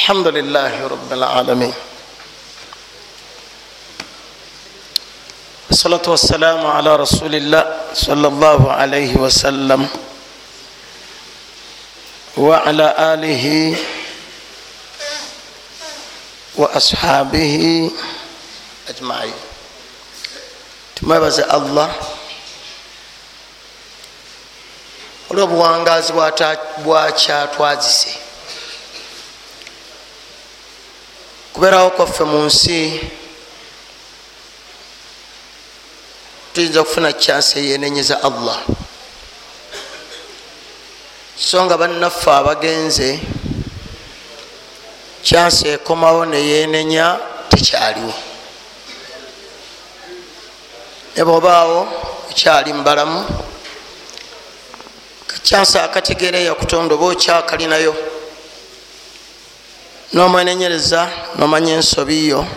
[0.00, 1.74] الحمد لله رب العالمين
[5.70, 7.64] والصلاة والسلام على رسول الله
[7.94, 9.88] صلى الله عليه وسلم
[12.36, 13.76] وعلى آله
[16.56, 17.90] وأصحابه
[18.88, 19.34] أجمعين
[20.96, 21.90] tumwebaze allah
[25.30, 26.12] olwobuwangazi
[26.84, 28.18] bwakyatwazise
[31.61, 33.01] kubeerawo kwaffe mu nsi
[36.53, 38.59] tuyinza okufuna kyansi eyenenyeza allah.
[41.37, 43.19] So nga bannaffe abagenze
[45.23, 47.19] kyansi ekomawo neyenenya
[47.49, 48.13] tekyaliwo.
[51.15, 51.79] Ne bwobaawo
[52.31, 53.21] ekyali mubalamu
[55.27, 57.93] kacyansi akategeereyo kutonda oba okyakalinayo
[60.13, 62.47] nomwenenyereza nomanya ensobiyo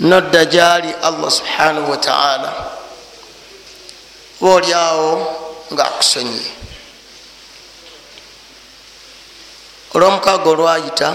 [0.00, 2.50] nodda gyali allah subhanahu wataala
[4.42, 5.10] oba oliawo
[5.72, 6.50] nga akusonyiye
[9.94, 11.08] olwomukaaga olwayita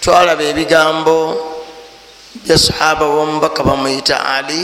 [0.00, 1.16] twalaba ebigambo
[2.46, 4.62] bya sahaba womubaka bamuyita ali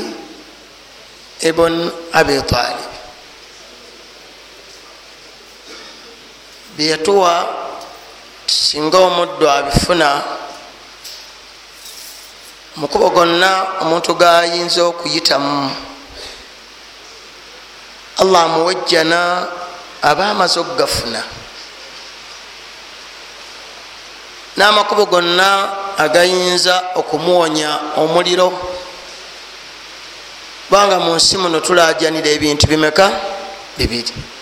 [1.42, 2.95] ibn abi talib
[6.76, 7.48] byeyatuwa
[8.46, 10.22] singa omuddo abifuna
[12.76, 15.70] mukubo gonna omuntu gayinza okuyitamu.
[18.18, 19.46] Allah amuwejjana
[20.02, 21.22] aba amaze okugafuna
[24.56, 25.48] n'amakubo gonna
[25.96, 28.52] agayinza okumuwonya omuliro.
[30.68, 33.06] Kubanga mu nsi muno tulajanira ebintu bimeka?
[33.78, 34.35] Bibiri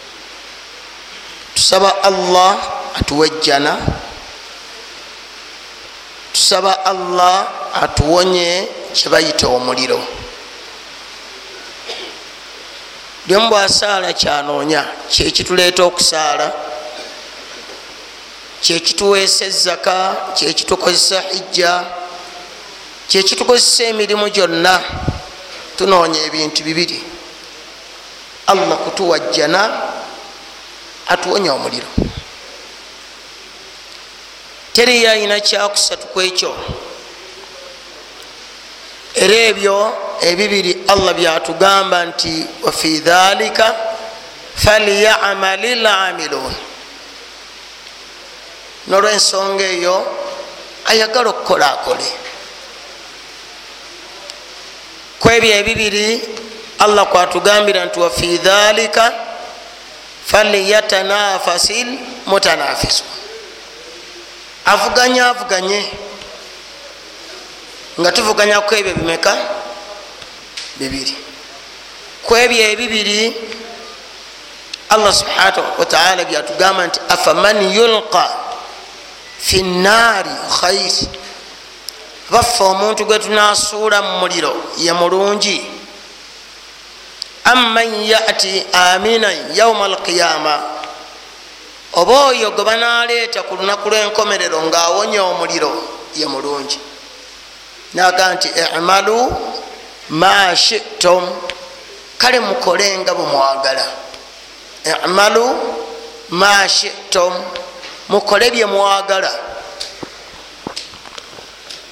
[1.55, 2.59] tusaba allah
[2.95, 3.77] atuwejjana.
[6.33, 10.01] Tusaba allah atuwonye kyebayita omuliro.
[13.27, 16.53] Lyomu bwasaala kyanoonya kyekituleeta okusaala
[18.61, 21.85] kyekituweesa ezaka kyekitukozesa hijja
[23.09, 24.83] kyekitukozesa emirimu gyonna
[25.77, 27.05] tunoonya ebintu bibiri.
[28.47, 29.61] Allah kutuwajjana
[31.09, 31.87] atuwonya omuliro.
[34.73, 36.53] Teriyo ayina kyakusatu ku ekyo
[39.15, 39.77] era ebyo
[40.21, 43.75] ebibiri allah byatugamba nti wafi dhalika
[44.57, 46.55] falyamali lamiluun
[48.87, 49.97] nolwensonga eyo
[50.91, 52.11] ayagala okukola akole
[55.23, 56.07] ku ebyo ebibiri
[56.79, 59.05] allah kwatugambira nti wafi dhalika
[60.27, 63.05] falyatanafasil mutanafisu
[64.65, 65.81] avuganye avuganye.
[68.01, 69.37] Nga tuvuganya ku ebyo bimeka?
[70.77, 71.15] Bibiri.
[72.27, 73.21] Ku ebyo ebibiri
[74.89, 78.25] allah subhanahu wataala byatugamba nti afaman yulqa
[79.39, 80.31] fi nnaari
[80.61, 81.09] khairi
[82.31, 85.74] baffe omuntu gwe tunasuula mu muliro ye mulungi
[87.45, 90.63] amman yati aminan yauma alqiyama
[91.93, 95.71] oba oyo gwe banaleeta ku lunaku lw'enkomerero ng'awonya omuliro
[96.17, 96.79] ye mulungi.
[97.95, 99.31] Naga nti imalu
[100.09, 101.23] ma shitum.
[102.19, 103.85] Kale mukole nga bwemwagala
[105.05, 105.45] imalu
[106.31, 107.33] ma shitum.
[108.09, 109.31] Mukole bye mwagala.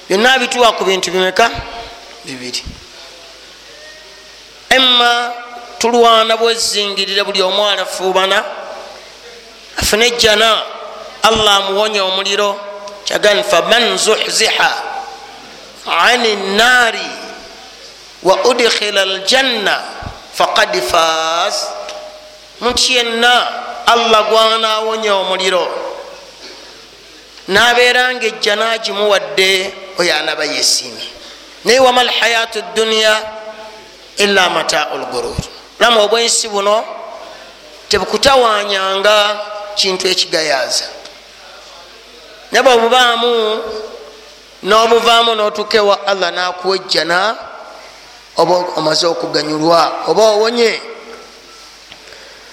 [0.09, 1.49] Byonna bituwa ku bintu bimeka?
[2.25, 2.63] Bibiri
[4.75, 5.31] emma
[5.79, 8.43] tulwana bwezingirire buli omu alafuubana
[9.77, 10.61] afune ejjana.
[11.23, 12.59] Allah amuwonya omuliro.
[13.05, 14.71] Kyagani faman zuhziha
[15.99, 17.07] ani nnaari
[18.23, 19.81] wa udkhila aljanna
[20.37, 21.67] faqad faas
[22.61, 23.47] muntu yenna
[23.85, 25.67] allah gwanawonya omuliro.
[27.47, 31.07] Nabeera nga ejjana gimuwadde oyo anaba yesiimye
[31.65, 33.21] naye wama lhayatu dduniya
[34.17, 35.35] ila matau lgurur
[35.79, 36.83] lamu obwensi buno
[37.89, 39.39] tebukutawanyanga
[39.75, 40.85] kintu ekigayaza.
[42.51, 43.33] Naye bwebubaamu
[44.63, 47.35] n'obuvaamu n'otukewa allah nakuwejjana
[48.37, 50.81] oba omaze okuganyulwa oba owonye.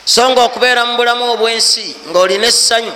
[0.04, 2.92] So nga okubeera mu bulamu obwensi ngaolina essanyu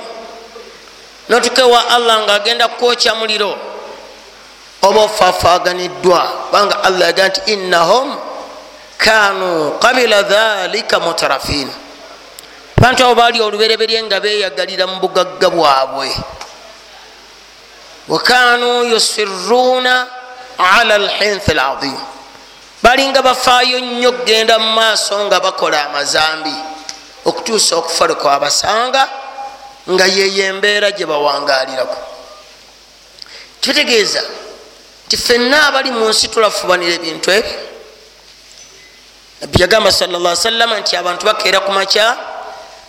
[1.29, 3.57] notukewa allah ngaagenda kukwokya muliro
[4.83, 8.17] oba ofaafaganiddwa kubanga allah yagaa nti innahum
[8.99, 11.71] kanu qabila dhalika mutarafin.
[12.79, 16.09] Abantu abo baali olubereberye nga beyagalira mu bugagga bwabwe.
[18.09, 20.07] Wakanu yusiruuna
[20.59, 21.97] ala lhinthi lazim
[22.83, 26.55] balinga bafaayo nnyo kgenda mu maaso nga bakola amazambi
[27.25, 29.09] okutuusa okufa lwe kwabasanga
[29.91, 31.97] nga yeyo embeera gye bawangalirako
[33.61, 34.23] kitegeeza
[35.07, 37.74] nti fenna abali mu nsi tulafubanira ebintu ebyo
[39.41, 42.17] nabbi yagamba salla salama nti abantu bakeera ku makya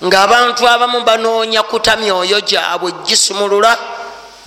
[0.04, 3.78] ngaabantu abamu banoonya kuta myoyo gyabwe gisumulula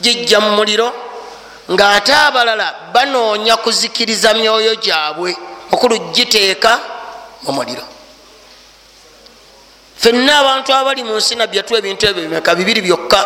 [0.00, 0.92] gijja mu muliro
[1.70, 5.36] ngaate abalala banoonya kuzikiriza myoyo gyabwe
[5.72, 6.80] okulu giteeka
[7.42, 7.82] mu muliro.
[9.98, 13.20] Fenna abantu abali mu nsi nabbi yatuwa ebintu ebyo bimeka bibiri byokka.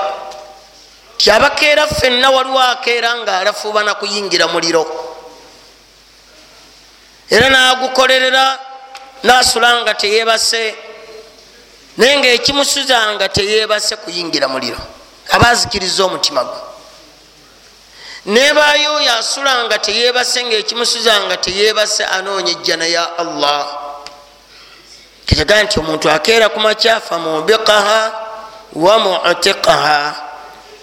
[1.18, 5.11] Tyabakeera fenna waliwo akeera nga alafuubana kuyingira muliro
[7.32, 8.58] era nagukolerera
[9.22, 10.74] nasula nga teyebase
[11.96, 14.80] naye nga ekimusuza nga teyebase kuyingira muliro
[15.30, 16.60] aba azikiriza omutima gwe.
[18.26, 23.66] Nebayo oyo asula nga teyebase nga ekimusuza nga teyebase anoonya ejjana ya allah.
[25.26, 28.00] Kitega nti omuntu akeera ku makyafa mubiqaha
[28.72, 29.98] wa mutiqaha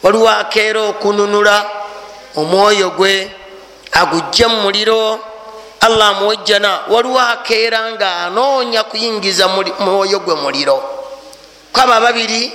[0.03, 1.55] waliwo akeera okununula
[2.35, 3.31] omwoyo gwe
[3.91, 5.19] agujje mu muliro
[5.79, 9.47] allah amuwejjana waliwo akeera nga anoonya kuyingiza
[9.79, 10.83] mwoyo gwe muliro.
[11.73, 12.51] Kwabo ababiri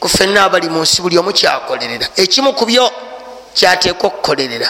[0.00, 2.06] ku fenna abali mu nsi buli omu kyakolerera.
[2.16, 2.90] Ekimu ku byo
[3.54, 4.68] kyateekwa okukolerera.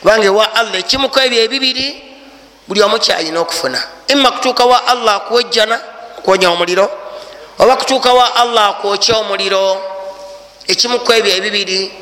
[0.00, 1.86] Kubanga ewa allah ekimu ku ebyo ebibiri
[2.68, 3.82] buli omu kyalina okufuna.
[4.08, 5.80] Ima kutuuka wa allah akuwejjana
[6.18, 6.90] okuwonya omuliro
[7.58, 9.82] oba kutuuka wa allah akwokya omuliro
[10.66, 11.92] ekimu ku ebyo ebibiri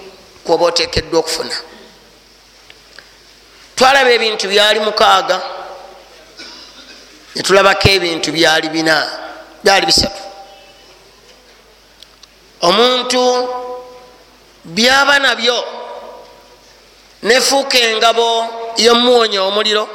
[0.44, 1.56] kwoba oteekeddwa okufuna
[3.80, 5.40] twalaba ebintu byali mukaaga
[7.34, 8.96] netulabako ebintu byali bina
[9.64, 10.22] byali bisatu.
[12.60, 13.22] Omuntu
[14.64, 15.58] byaba nabyo
[17.22, 18.28] nefuuka engabo
[18.76, 19.88] yomuwonya omuliro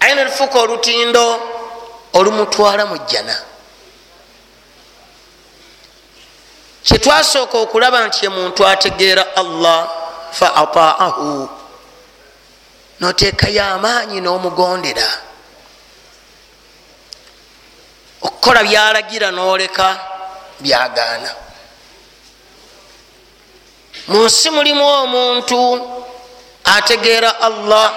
[0.00, 1.24] aye nelufuuka olutindo
[2.12, 3.36] olumutwala mu jjana.
[6.86, 9.78] Kyetwasooka okulaba nti ye muntu ategeera allah
[10.30, 11.59] fa ataahu
[13.00, 15.08] noteekayo amaanyi n'omugondera.
[18.22, 19.86] Okukola byalagira n'oleka
[20.60, 21.30] byagaana.
[24.08, 25.60] Mu nsi mulimu omuntu
[26.64, 27.88] ategeera allah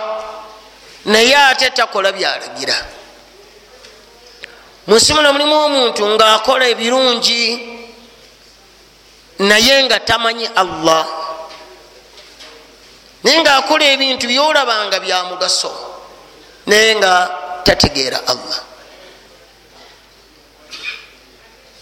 [1.06, 2.76] naye ate takola byalagira.
[4.88, 7.44] Mu nsi muno mulimu omuntu ngaakola ebirungi
[9.40, 11.04] naye nga tamanyi allah
[13.24, 15.72] naye ngaakola ebintu byolabanga bya mugaso
[16.66, 17.30] naye nga
[17.64, 18.60] tategeera allah.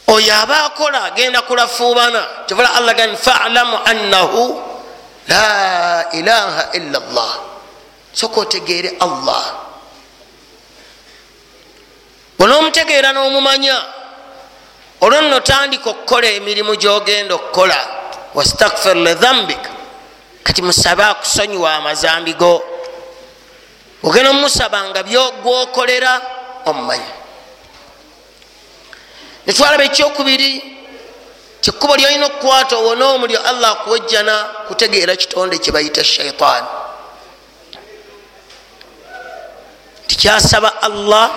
[0.07, 4.61] Oyo aba akola agenda kulafuubana kyovala allah gani falamu annahu
[5.27, 7.33] la ilaha illa llah
[8.13, 9.43] soka otegeere allah.
[12.37, 13.77] Bonoomutegeera n'omumanya
[15.01, 17.79] olwo nno tandika okukola emirimu gyogenda okukola.
[18.33, 19.70] Wastakfir lidhambik
[20.43, 22.63] kati musabe akusonyiwa amazambi go.
[24.03, 26.21] Ogenda omusaba nga byogwokolera
[26.65, 27.11] omumanyi.
[29.45, 30.77] Netwalaba ekyokubiri
[31.61, 34.35] kikubo lyolina okukwata owona omulyo allah akuwejjana
[34.67, 36.65] kutegeera kitonde kyebayita shaitan
[40.07, 41.29] tikyasaba allah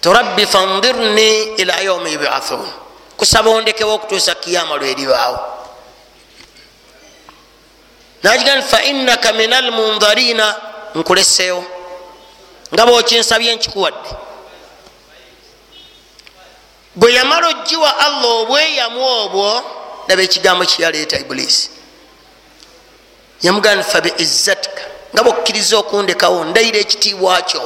[0.00, 2.68] torabbi fandirni ila yaumi yubathun.
[3.16, 5.55] Kusaba ondekewo okutuusa kiyama lweribaawo
[8.26, 10.56] nagiga nti fainaka min almundharina
[10.94, 11.64] nkuleseewo.
[12.74, 14.10] Nga bwokinsabye nkikuwadde.
[16.96, 19.62] Bwe yamala ogiwa allah obweyamu obwo
[20.08, 21.70] naba ekigambo kyeyaleeta ibulisi
[23.42, 24.82] yamugana fa beizzatika
[25.14, 27.62] nga bwokkiriza okundekawo ndayira ekitiibwa kyo.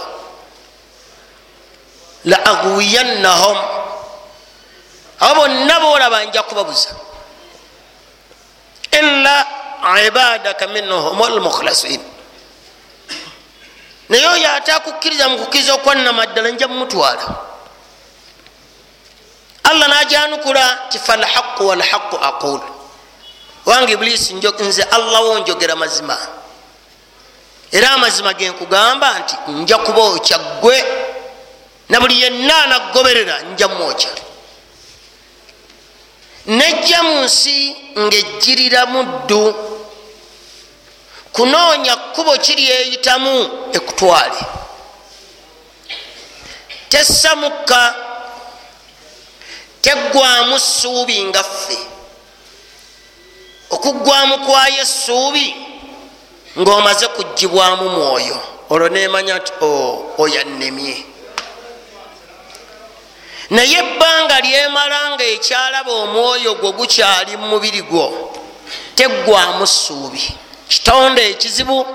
[2.24, 3.58] La aghwiyannahum.
[5.20, 6.90] Abo bonna boolaba nja kubabuza.
[9.00, 9.59] Illa
[10.06, 12.00] ibadaka minhum almukhlasin
[14.08, 17.50] naye oyo ate akukkiriza mukukkiriza okwannamaddala nja mumutwala
[19.70, 22.60] allah najanukula ti falhaqu walhaqu aqul.
[23.66, 26.16] Wange ibulisi nze allah wo njogera mazima.
[27.72, 30.84] Era amazima genkugamba nti nja kubookya ggwe
[31.88, 34.10] na buli yenna anagoberera nja mwokya
[36.46, 39.54] nejja mu nsi ngaejjirira muddu.
[41.32, 44.40] Kunoonya kkubo kiryeyitamu ekutwale.
[46.88, 47.94] Tessa mukka
[49.80, 51.78] teggwamu ssuubi nga ffe.
[53.70, 55.54] Okuggwamu kwayo essuubi
[56.58, 58.40] ng'omaze kugibwamu mwoyo.
[58.70, 59.52] Olwo nemanya nti
[60.18, 61.09] oyannemye
[63.50, 68.06] naye ebbanga lyemala nga ekyalaba omwoyo gwo gukyali mu mubiri gwo
[68.94, 70.34] teggwamu ssuubi.
[70.68, 71.86] Kitonde ekizibu.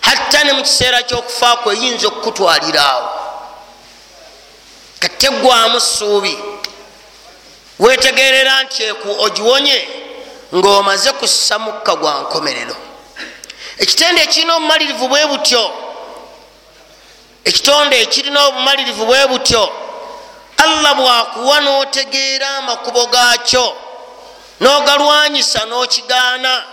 [0.00, 3.08] Hatta ne mu kiseera ky'okufaako eyinza okukutwalira awo.
[5.00, 6.38] Kateggwamu ssuubi.
[7.78, 9.88] Wetegerera nti eku ogiwonye
[10.54, 12.76] ng'omaze kussa mukka gwa nkomerero.
[13.78, 15.81] Ekitende ekirina obumalirivu bwe butyo
[17.44, 19.64] ekitonde ekirina obumalirivu bwe butyo
[20.56, 23.76] allah bwakuwa n'otegeera amakubo gaakyo
[24.60, 26.64] n'ogalwanyisa n'okigaana.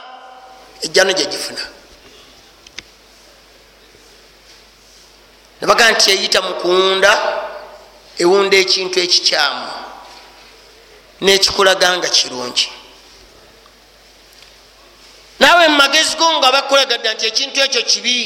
[0.81, 1.63] Ejjano gyegifuna
[5.61, 7.11] nebaga nti eyita mu kuwunda
[8.17, 9.67] ewunda ekintu ekikyamu
[11.21, 12.69] n'ekikulaga nga kirungi.
[15.39, 18.17] Naawe mumagezi go nga bakulagadda nti ekintu ekyo kibi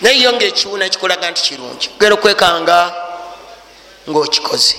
[0.00, 1.88] naye yo nga ekiwuna kikulaga nti kirungi.
[1.88, 2.94] Kugera okwekanga
[4.10, 4.76] ngaokikoze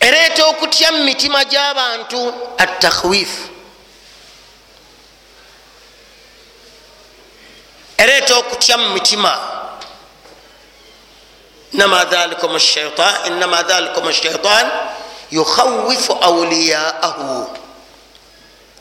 [0.00, 3.48] ereeta okutya mu mitima gy'abantu atakhwifu
[7.96, 9.38] ereeta okutya mu mitima.
[11.72, 12.58] Inama dhalikum
[14.12, 14.70] shaitan
[15.30, 17.56] yukhawifu auliyaahu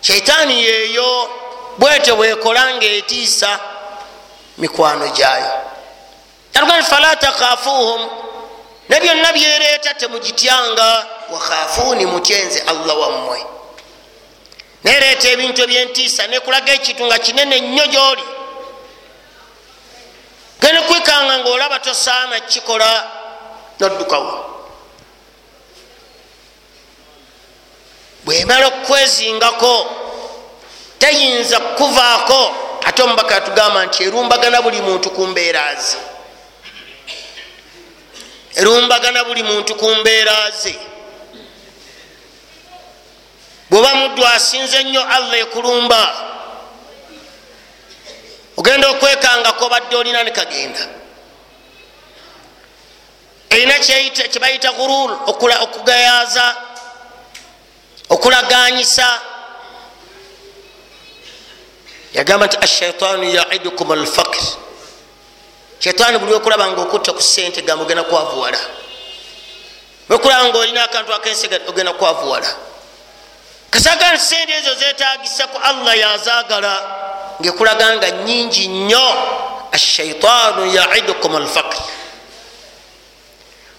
[0.02, 1.30] shaitaani yeeyo
[1.78, 3.60] bwete bwekola ngaetiisa
[4.58, 5.52] mikwano gyayo.
[6.54, 8.10] Alugani fala takhafuhum.
[8.90, 13.46] Ne byonna byereeta temugityanga wakhafuuni mutyenze allah wammwe.
[14.84, 18.24] Nereeta ebintu ebyentiisa nekulaga ekintu nga kinene nnyo gyoli.
[20.62, 23.12] Gene kwikanga ngaolaba tosaana kikola
[23.80, 24.54] noddukawo
[28.26, 29.92] bwemala okukwezingako
[31.00, 32.56] tayinza kukuvaako
[32.86, 35.98] ate omubaka yatugamba nti erumbagana buli muntu ku mbeera ze.
[38.56, 40.76] Erumbagana buli muntu ku mbeera ze.
[43.70, 46.04] Bweoba muddu asinze ennyo allah ekulumba.
[48.58, 51.04] Ogenda okwekangako badde olina nekagenda
[53.54, 55.12] erina kyebayita gurul
[55.64, 56.56] okugayaza
[58.10, 59.22] okulaganyisa
[62.14, 64.44] yagamba nti ashaitaanu yaidukum alfakir
[65.80, 68.60] shaitaani buli okulaba nga okutta ku sente gamba ogenda kwavuwala.
[70.10, 72.56] Okulaba nga olina akantu akensi ogenda kwavuwala.
[73.70, 76.74] Kasaga nti sente ezo zetagisa ku allah yazagala
[77.42, 79.08] ngaekulaga nga nyingi nnyo.
[79.72, 81.82] Ashaitaanu yaidukum alfakir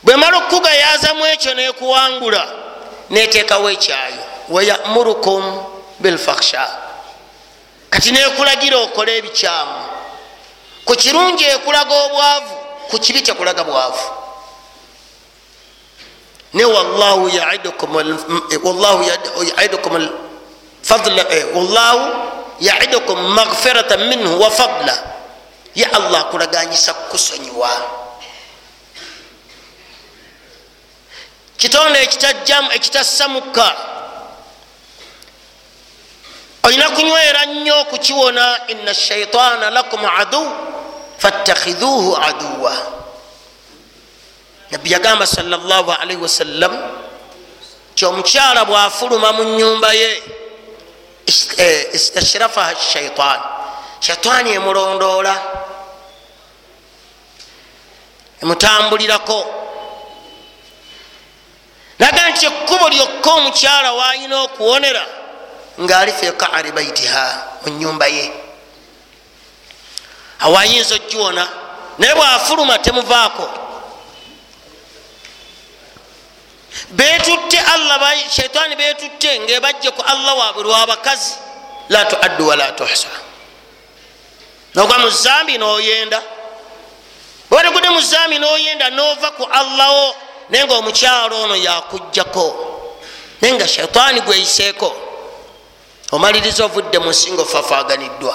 [0.03, 2.49] bwemala okukugayazamu ekyo nekuwangula
[3.11, 4.25] neteekawo ekyayo.
[4.49, 5.65] Wayamurukum
[6.01, 6.84] bilfaksha
[7.95, 9.79] kati nekulagira okole ebikyamu.
[10.85, 12.55] Ku kirungi ekulaga obwavu
[12.91, 14.07] ku kibi tekulaga bwavu.
[16.55, 16.65] Ne
[17.31, 17.95] yaidukum
[21.55, 22.03] wallahu
[22.61, 24.95] yaidukum maghfiratan minhu wa fadla.
[25.75, 27.71] Ye allah akulaganyisa kukusonyiwa
[31.57, 33.77] kitonde ekitajjamu ekitasamukka
[36.65, 40.53] olina kunywera nnyo okukiwona ina shaitaana lakum adu
[41.19, 42.77] fattakhidhuhu aduwa
[44.71, 46.73] nabbi yagamba salllah alaihi wasallam
[47.95, 50.23] ti omukyala bwafuluma mu nyumba ye
[51.93, 53.41] istashrafaha shaitan
[54.01, 55.35] shaitaani emulondoola
[58.43, 59.55] emutambulirako.
[61.99, 65.07] Naga nti ekkubo lyokka omukyala wayina okuwonera
[65.81, 68.33] ngaali fi kaari baitiha mu nyumba ye.
[70.41, 71.49] Awayinza ogiwona
[71.99, 73.49] naye bwafuluma temuvaako.
[76.91, 81.35] Betutte allah shaitaani betutte ngaebajje ku allah waabwe lwabakazi
[81.89, 83.09] la tuaddu wala tuhsa.
[84.75, 86.23] Nogwa mu zambi noyenda.
[87.51, 90.15] Bwategudde mu zambi noyenda nova ku allahwo
[90.51, 92.47] naye nga omukyalo ono yakugjako
[93.41, 94.97] naye nga shaitaani gweyiseeko
[96.15, 98.35] omaliriza ovudde mu nsi nga ofafaaganiddwa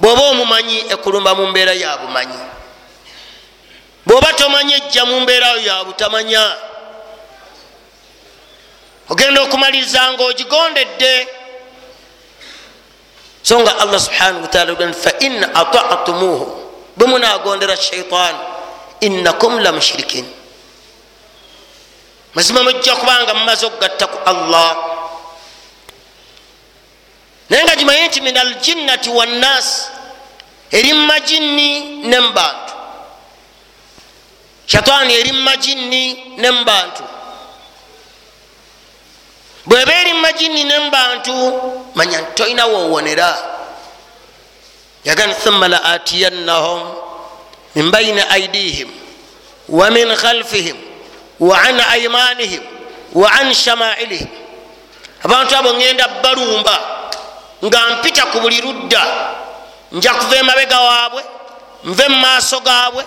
[0.00, 2.42] bwoba omumanyi ekulumba mu mbeera ya bumanyi
[4.06, 6.42] bwoba tomanyi ejja mu mbeerayo ya butamanya
[9.08, 11.14] ogenda okumaliriza nga ogigondedde
[13.46, 16.46] so nga allah subhanahu wataala fa in atatumuhu
[16.98, 18.42] bwe munagondera shaitaani
[19.06, 20.26] innakum la mushirikin
[22.34, 24.91] mazima mujja kubanga mumaze okugatta ku allah
[27.52, 29.88] naye nga gimanye nti min aljinnati wannas.
[30.72, 32.72] Eri mumajinni ne mubantu
[34.66, 36.04] shataani eri mumajinni
[36.40, 37.02] ne mubantu
[39.66, 41.34] bweba eri mumajinni ne mubantu
[41.94, 43.36] manya nti tolina wowonera
[45.04, 46.80] yagani thumma la atiyannahum
[47.74, 48.88] min baini aidihim
[49.68, 50.76] wa min khalfihim
[51.40, 52.62] wa an aimanihim
[53.12, 54.28] wa an shamailihim.
[55.24, 57.01] Abantu abo ngenda balumba
[57.64, 59.02] nga mpita ku buli ludda.
[59.92, 61.22] Nja kuva emabega waabwe
[61.84, 63.04] nve mumaaso gaabwe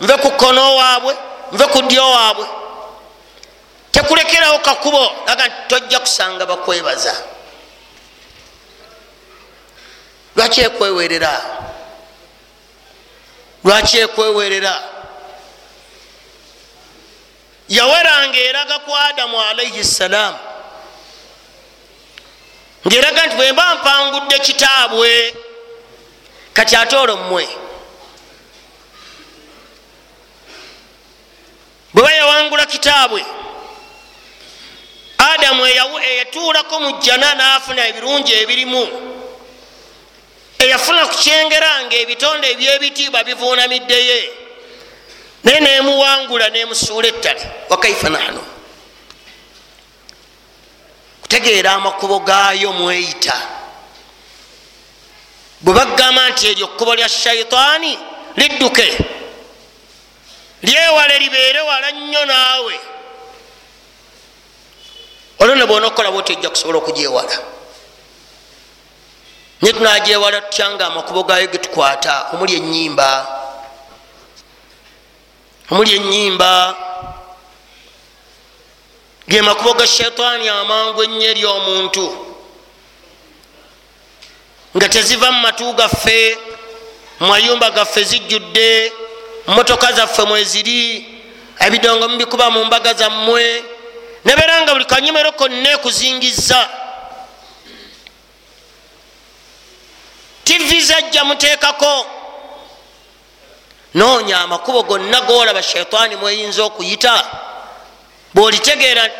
[0.00, 1.16] nve ku kono waabwe
[1.52, 2.46] nve ku ddyo waabwe.
[3.92, 7.14] Tekulekerawo kakubo aga nti tojja kusanga bakwebaza.
[10.36, 11.42] Lwaki ekwewerera?
[13.64, 14.82] Lwaki ekwewerera?
[17.68, 20.38] Yaweranga eraga ku adamu alaihi ssalaamu
[22.86, 25.34] ngaeraga nti bwemba mpangudde kitaabwe
[26.52, 27.48] kati ate olwo mmwe.
[31.94, 33.24] Bweba yawangula kitaabwe
[35.18, 38.82] adamu eyatuulako mu jjana n'afuna ebirungi ebirimu
[40.58, 44.32] eyafuna ku kyengera nga ebitonde ebyebitiibwa bivuunamiddeyo
[45.44, 47.42] naye nemuwangula nemusuula ettale.
[47.68, 48.55] Wakaifa nahnu
[51.26, 53.34] kutegeera amakubo gaayo mweyita.
[55.60, 57.98] Bwe bagamba nti eryo kkubo lya shaitaani
[58.36, 58.98] lidduke.
[60.62, 62.80] Lyewale libeere wala nnyo naawe.
[65.38, 67.38] Olwo ne bwona okukola bwoti ojja kusobola okugyewala.
[69.60, 73.26] Naye tunagyewala tutya nga amakubo gaayo getukwata omuli enyimba
[75.70, 76.76] omuli enyimba
[79.28, 82.26] ge makubo ga shaitaani amangu ennyo eri omuntu.
[84.76, 86.38] Nga teziva mu matu gaffe
[87.20, 88.92] mumayumba gaffe zijjudde
[89.46, 91.06] motoka zaffe mweziri
[91.58, 93.64] ebidongo mubikuba mu mbaga zammwe
[94.24, 96.68] nebeera nga buli kanyumero konna ekuzingiza
[100.44, 102.06] tivi zajja muteekako.
[103.94, 107.24] Noonya amakubo gonna golaba shaitaani mweyinza okuyita
[108.36, 109.10] bwolitegeera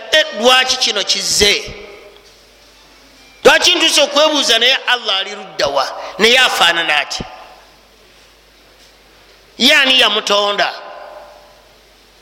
[0.41, 1.75] lwaki kino kizze?
[3.45, 7.25] Lwaki ntuusa okwebuuza naye allah ali luddawa naye afaanana ati
[9.59, 10.73] yaani yamutonda?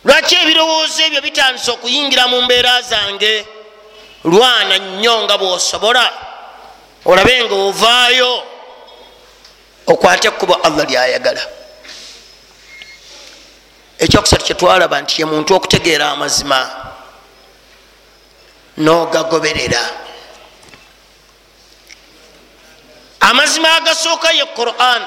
[0.04, 3.46] Lwaki ebirowoozo ebyo bitandisa okuyingira mu mbeera zange?
[4.24, 6.12] Lwana nnyo nga bwosobola
[7.04, 8.32] olabe nga ovaayo
[9.86, 11.42] okwate ekkubo allah lyayagala
[13.98, 16.58] ekyokusatu kyetwalaba nti ye muntu okutegeera amazima
[18.76, 19.80] nogagoberera.
[23.20, 25.02] Amazima agasooka ye quran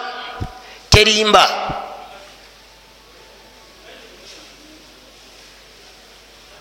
[0.89, 1.45] terimba.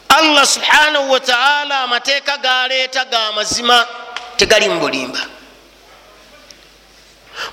[0.08, 3.86] Allah subhanahu wataala amateeka galeeta ga mazima
[4.36, 5.20] tegali mu bulimba.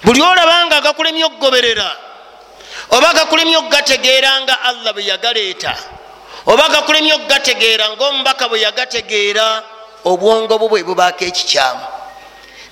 [0.04, 2.13] Buli olabanga gakulemye okugoberera
[2.90, 5.74] oba gakulemye okugategeera nga allah bwe yagaleeta
[6.46, 9.64] oba gakulemye okugategeera ngaomubaka bwe yagategeera
[10.06, 11.86] obwongo bwo bwe bubaako ekikyamu.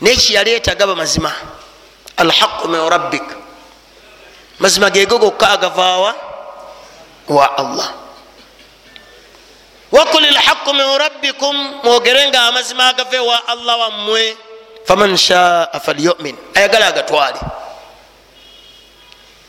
[0.01, 1.31] Nekiyaleeta gaba mazima.
[2.17, 3.23] Alhaqu min rabbik.
[4.59, 6.15] Mazima gego gokka agavaawa
[7.27, 7.47] wa?
[7.57, 7.89] Allah.
[9.91, 14.37] Wakul lhaqu min rabbikum mwogere nga amazima agave wa allah wammwe.
[14.85, 16.35] Faman shaa falyumin.
[16.55, 17.39] Ayagala agatwale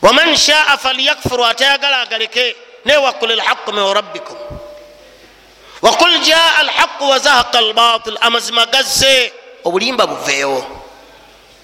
[0.03, 4.37] waman shaa falyakfuru atayagala agaleke naye wakul lhaqu min rabbikum
[5.81, 9.31] wakul jaa alhaqu wazahaqa albatil amazima gazze
[9.63, 10.59] obulimba buveewo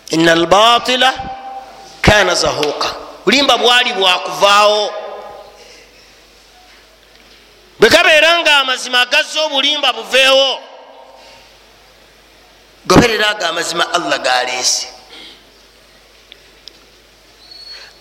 [0.09, 1.13] ina albatila
[2.01, 2.89] kana zahuqa
[3.25, 4.93] bulimba bwali bwakuvaawo
[7.79, 10.59] bwe gabeera nga amazima gazze obulimba buveewo
[12.85, 14.87] goberera ago amazima allah galeese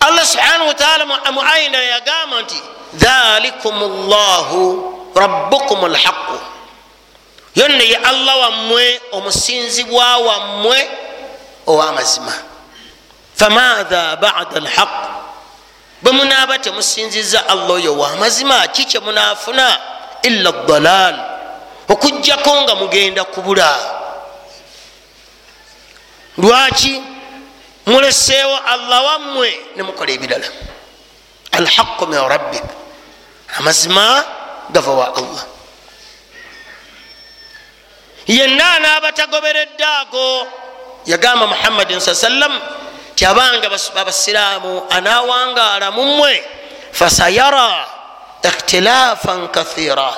[0.00, 2.62] allah subhanahu wataala mu ayina yagamba nti
[2.94, 3.74] dhalikum
[4.11, 6.38] llahu rabbukum lhaqu
[7.54, 10.90] yonna ye allah wammwe omusinzibwa wammwe
[11.66, 12.32] owamazima
[13.34, 14.94] famatha bada lhaq
[16.02, 19.78] bwe munaaba temusinziza allah oyo wamazima ki kyemunafuna
[20.22, 21.38] illa dalal
[21.88, 23.78] okugjako nga mugenda kubula.
[26.38, 27.02] Lwaki
[27.88, 29.51] muleseewo allah wammwe.
[29.77, 30.46] Nemukola ebirala.
[31.53, 32.64] Alhaqu min rabbik.
[33.59, 34.24] Amazima
[34.70, 35.44] gava wa allah.
[38.29, 40.46] Yenna anaabatagoberedde ago
[41.07, 42.53] yagamba muhammadin saa sallam
[43.16, 46.44] ti abanga abasiraamu anawangaala mumwe
[46.92, 47.88] fasayara
[48.44, 50.12] ikhtilafan kathira.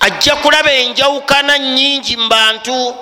[0.00, 2.96] Ajja kulaba enjawukana nyingi mu bantu.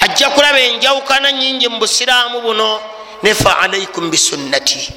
[0.00, 2.80] Ajja kulaba enjawukana nyingi mu busiraamu buno
[3.22, 4.92] ne fa alaikum bisunnati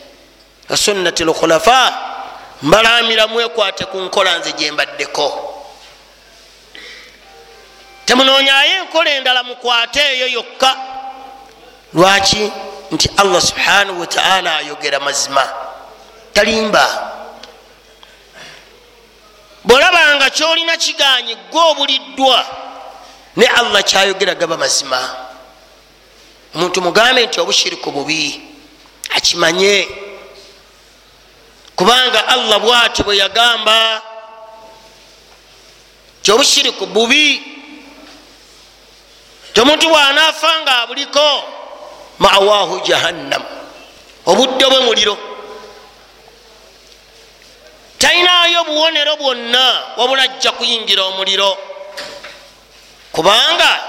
[0.69, 1.93] wasunnati lkhulafa.
[2.62, 5.27] Mbalamira mwekwate ku nkola nze gyembaddeko
[8.05, 10.75] temunonyayo enkola endala mukwate eyo yokka.
[11.93, 12.51] Lwaki?
[12.91, 15.49] Nti allah subhanahu wataala ayogera mazima.
[16.34, 17.12] Talimba.
[19.63, 22.45] Bwolabanga kyolina kiganyi gwe obuliddwa
[23.36, 25.15] ne allah kyayogera gaba mazima
[26.56, 28.42] omuntu mugambe nti obushiriku bubi
[29.16, 29.88] akimanye.
[31.76, 34.02] Kubanga allah bwati bwe yagamba
[36.22, 37.42] ti obushiriku bubi
[39.54, 41.44] tomuntu bwanafa nga abuliko
[42.20, 43.44] mawahu jahannam
[44.26, 45.18] obudde bwe muliro.
[47.98, 51.58] Talinayo buwonero bwonna wabula ajja kuyingira omuliro.
[53.12, 53.80] Kubanga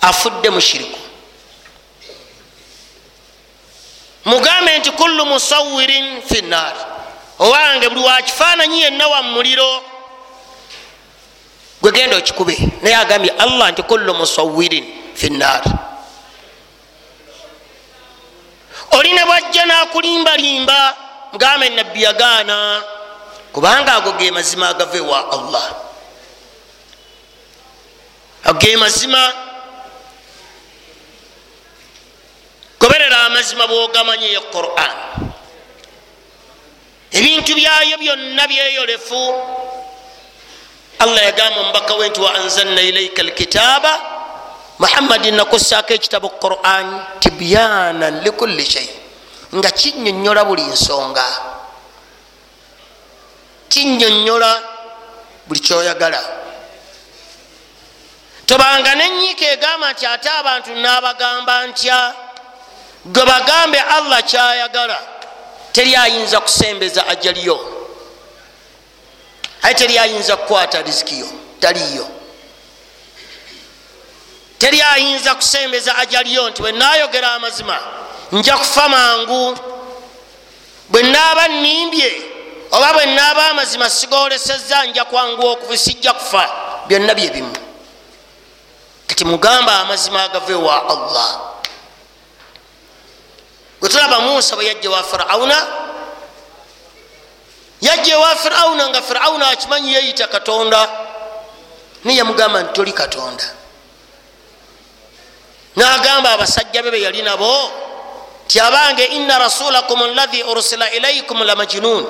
[0.00, 1.05] afudde mushiriku
[4.26, 6.78] mugambe nti kullu musawirin fi nnaari
[7.38, 9.82] owange buli wakifaananyi yenna wa muliro
[11.82, 12.58] gwegenda okikube.
[12.82, 14.84] Naye agambye allah nti kullu musawirin
[15.14, 15.70] fi nnaari
[18.90, 20.96] olina bwajja nakulimbalimba
[21.32, 22.82] mugambe nabbi yagaana
[23.52, 25.70] kubanga ago ge mazima agave wa allah.
[28.44, 29.32] Ago ge mazima
[32.80, 34.96] goberera amazima bwogamanyi ye quran.
[37.12, 39.22] Ebintu byayo byonna byeyolefu.
[40.98, 43.92] Allah yagamba omubaka we nti wa anzalna ilaika alkitaba
[44.78, 48.88] muhammadin nakussako ekitabo quran tibyanan likulli shei
[49.54, 51.26] nga kinyonyola buli nsonga.
[53.68, 54.50] Kinyonyola
[55.46, 56.20] buli kyoyagala.
[58.46, 62.25] Tobanga nenyiika egamba nti ate abantu nabagamba ntya
[63.06, 64.98] gwe bagambe allah kyayagala
[65.72, 67.86] teri ayinza kusembeza ajaliyo
[69.62, 71.26] aye teri ayinza kukwata rizikiyo
[71.60, 72.08] taliyo
[74.58, 77.78] teri ayinza kusembeza ajaliyo nti bwenayogera amazima
[78.32, 79.58] nja kufa mangu.
[80.88, 82.22] Bwenaaba nimbye
[82.70, 86.50] oba bwenaaba amazima sigoleseza nja kwanguwa okuva sijja kufa
[86.86, 87.56] byonna byebimu
[89.06, 91.40] kati mugamba amazima agave wa allah
[93.80, 95.66] gwetulaba musa bwe yajja wa firauna
[97.80, 100.88] yajja wa firauna nga firauna akimanyi yeyita katonda
[102.04, 103.44] naye yamugamba nti toli katonda.
[105.76, 107.70] Nagamba abasajja be beyali nabo
[108.48, 112.06] ti abange ina rasulakum alahi ursila ilaikum la majinun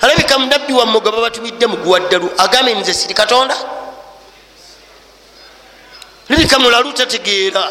[0.00, 3.56] alabika munabbi wamme gwe babatumidde muguwaddalu agambe nze siri katonda?
[6.28, 7.68] Labika mulalu tategeera.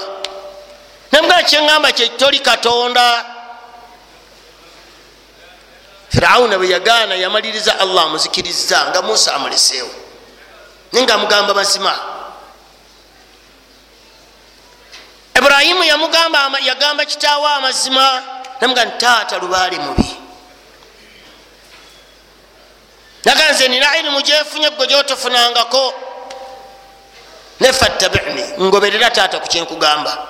[1.11, 3.25] Namugaa kyeŋŋamba kyetoli katonda
[6.19, 9.89] firawuna bwe yagaana yamaliriza allah amuzikiriza nga musa amuleseewo
[10.91, 11.99] naye nga amugamba mazima.
[15.35, 18.23] Iburahimu yamugamba yagamba kitaawo amazima
[18.61, 20.15] namuga nti taata lubaale mubi.
[23.25, 25.93] Naga nze nina irimu gyefunye gwe gyotofunangako.
[27.59, 30.27] Nefattabini ngoberera taata ku kyenkugamba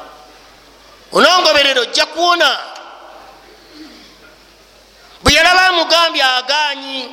[1.11, 2.59] onongoberera ojja kuwona
[5.23, 7.09] bwe yalaba amugambye aganyi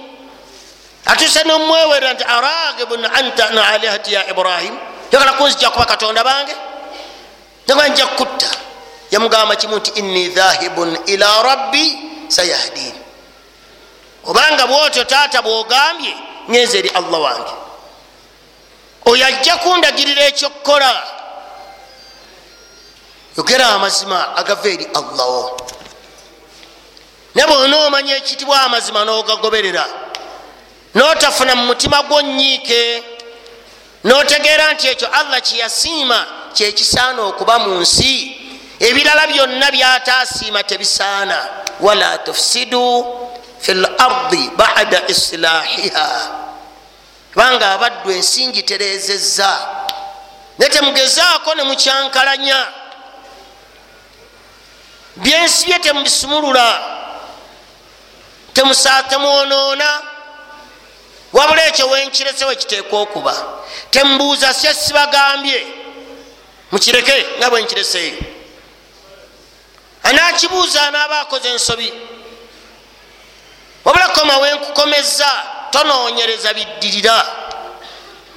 [1.06, 4.78] atuse nomwewerera nti aragibun anta na alihati ya ibrahimu
[5.12, 6.54] yagala kunzija kuba katonda bange.
[7.66, 8.46] Naga nja kutta.
[9.10, 12.94] Yamugamba kimu nti inni dhahibun ila rabbi sayahdin.
[14.24, 16.14] Obanga bwotyo taata bwogambye
[16.50, 17.54] ngenza eri allah wange.
[19.04, 21.02] Oyo ajja kundagirira ekyokukola
[23.36, 25.60] yogera amazima agava eri allaho
[27.36, 29.84] ne bwona omanya ekitibwa amazima n'ogagoberera
[30.94, 33.02] n'otafuna mu mutima gwo nyiike
[34.04, 36.18] n'otegeera nti ekyo allah kyeyasiima
[36.56, 38.12] kyekisaana okuba mu nsi
[38.80, 41.48] ebirala byonna byatasiima tebisaana.
[41.80, 43.04] Wala tufsidu
[43.60, 46.08] fi lardi bada islahiha
[47.32, 49.68] kubanga abaddu ensingi terezezza
[50.58, 52.66] ne temugezaako ne mukyankalanya.
[55.16, 56.95] Byensibye temubisumulula
[59.08, 60.02] temwonoona
[61.32, 63.44] wabula ekyo wenkirese wekiteekwa okuba.
[63.90, 65.66] Tembuuza sesibagambye
[66.72, 68.18] mukireke nga bwenkireseeyo
[70.02, 71.92] anakibuuza anaaba akoze ensobi.
[73.84, 77.26] Wabula koma wenkukomeza tonoonyereza biddirira.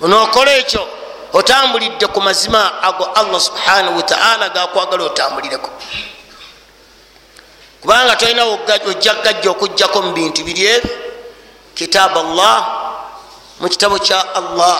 [0.01, 0.87] Onookola ekyo
[1.33, 5.69] otambulidde ku mazima ago allah subhanahu wataala gakwagala otambulireko
[7.81, 10.95] kubanga tolina ojja gajja okugjako mu bintu biri ebyo.
[11.75, 12.57] Kitaabu allah
[13.59, 14.79] mu kitabo kya allah.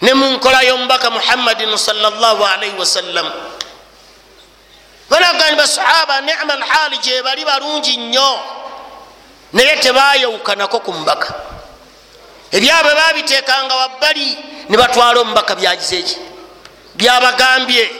[0.00, 3.26] Ne mu nkola y'omubaka muhammadin salaalaihi wasallam
[5.10, 8.38] banagani basahaba nima alhaali gye bali balungi nnyo.
[9.52, 11.34] Naye tebayawukanako ku mubaka
[12.50, 16.16] ebyabwe babiteekanga wabbali ne batwala omubaka byagize eki
[16.94, 17.99] byabagambye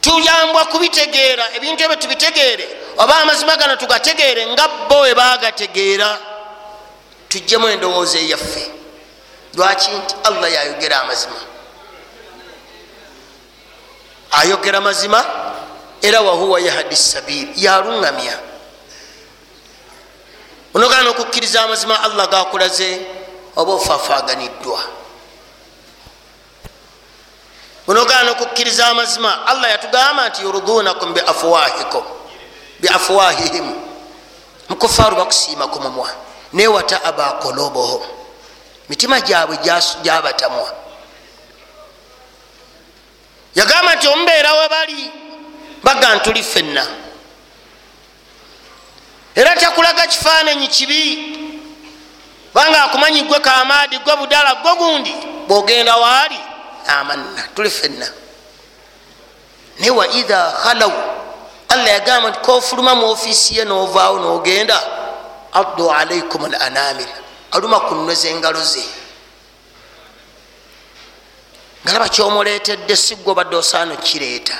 [0.00, 6.18] tuyambwa kubitegeera ebintu ebyo tubitegeere oba amazima gano tugategeere nga bo we bagategeera
[7.28, 8.70] tujjemu endowooza eyaffe.
[9.54, 11.40] Lwaki nti allah yayogera amazima?
[14.30, 15.24] Ayogera mazima
[16.02, 18.38] era wahuwa yahdi sabiri yaluŋamya
[20.74, 23.00] onogana okukkiriza amazima allah gakulaze
[23.56, 24.80] oba ofaafaganiddwa
[27.86, 31.14] onogana okukkiriza amazima allah yatugamba nti yurudunakum
[32.80, 33.74] biafwahihim
[34.68, 36.10] mukufaaru bakusiima ku mumwa
[36.52, 38.02] newata abakolobohom
[38.88, 39.58] mitima gyabwe
[40.02, 40.74] gyabatamwa.
[43.54, 45.10] Yagamba nti omubeera we bali
[45.82, 46.86] baga ntuli fenna
[49.34, 51.02] era takulaga kifaananyi kibi
[52.54, 55.14] banga akumanyi gwe kamaadi gwe budala gwe gundi
[55.48, 56.38] bwogenda waali
[56.86, 58.08] amanna tuli fenna
[59.78, 60.92] naye wa idha khalaw
[61.68, 64.78] allah yagamba nti kofuluma mu ofiisi ye novaawo nogenda
[65.52, 67.08] addu alaikum al anamir
[67.52, 68.84] aluma ku nnwe zengalo ze
[71.84, 74.56] ngalaba kyomuleetedde sigwe obadde osaana okireeta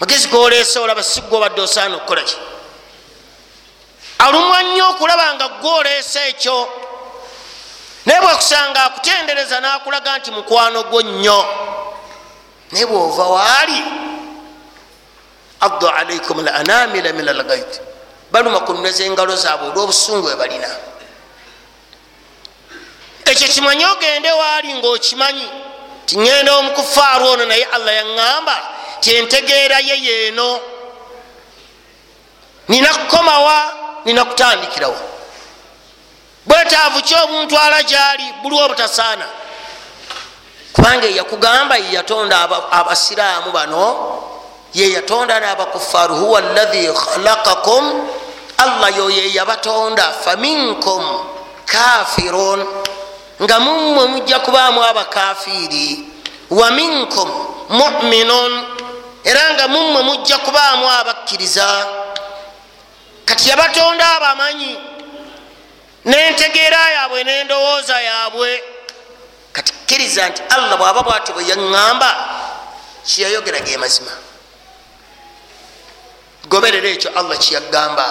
[0.00, 2.36] magezi goleese olaba sigwe obadde osaana okukolaki
[4.18, 6.68] alumwa nnyo okulaba nga gwoleese ekyo
[8.10, 11.44] naye bwekusanga akutendereza nakulaga nti mukwano gwo nnyo.
[12.72, 13.82] Naye bwova waali
[15.60, 17.80] addu alaikum al anamira min algait
[18.32, 20.70] baluma ku nnweza engalo zaabwe olw'obusungu bwe balina.
[23.24, 25.48] Ekyo kimanyi ogende waali ngaokimanyi
[26.06, 28.56] tiŋenda omukufaaru ono naye allah yaŋŋamba
[29.00, 30.60] tyentegeera ye yeeno
[32.68, 33.56] nina kukomawa
[34.04, 34.98] nina kutandikirawo
[36.46, 39.26] bwetaavu ki omuntu ala gyali buli obutasaana
[40.72, 42.36] kubanga eyakugamba yeyatonda
[42.70, 43.84] abasiraamu bano
[44.74, 48.08] yeyatonda nabakufaaru huwa lahi khalakakum
[48.58, 51.02] allah yo yeyabatonda faminkum
[51.66, 52.66] kafirun
[53.42, 56.04] nga mummwe mujja kubaamu abakafiiri
[56.50, 57.28] wa minkum
[57.68, 58.52] muminun.
[59.24, 61.86] Era nga mummwe mujja kubaamu abakkiriza.
[63.24, 64.78] Kati yabatonda abamanyi
[66.04, 68.62] nentegeera yaabwe nendowooza yaabwe.
[69.52, 72.10] Kati kkiriza nti allah bwaba bwati bwe yaŋŋamba
[73.06, 74.10] kiyayogera ge mazima.
[76.48, 78.06] Goberera ekyo allah kiyagamba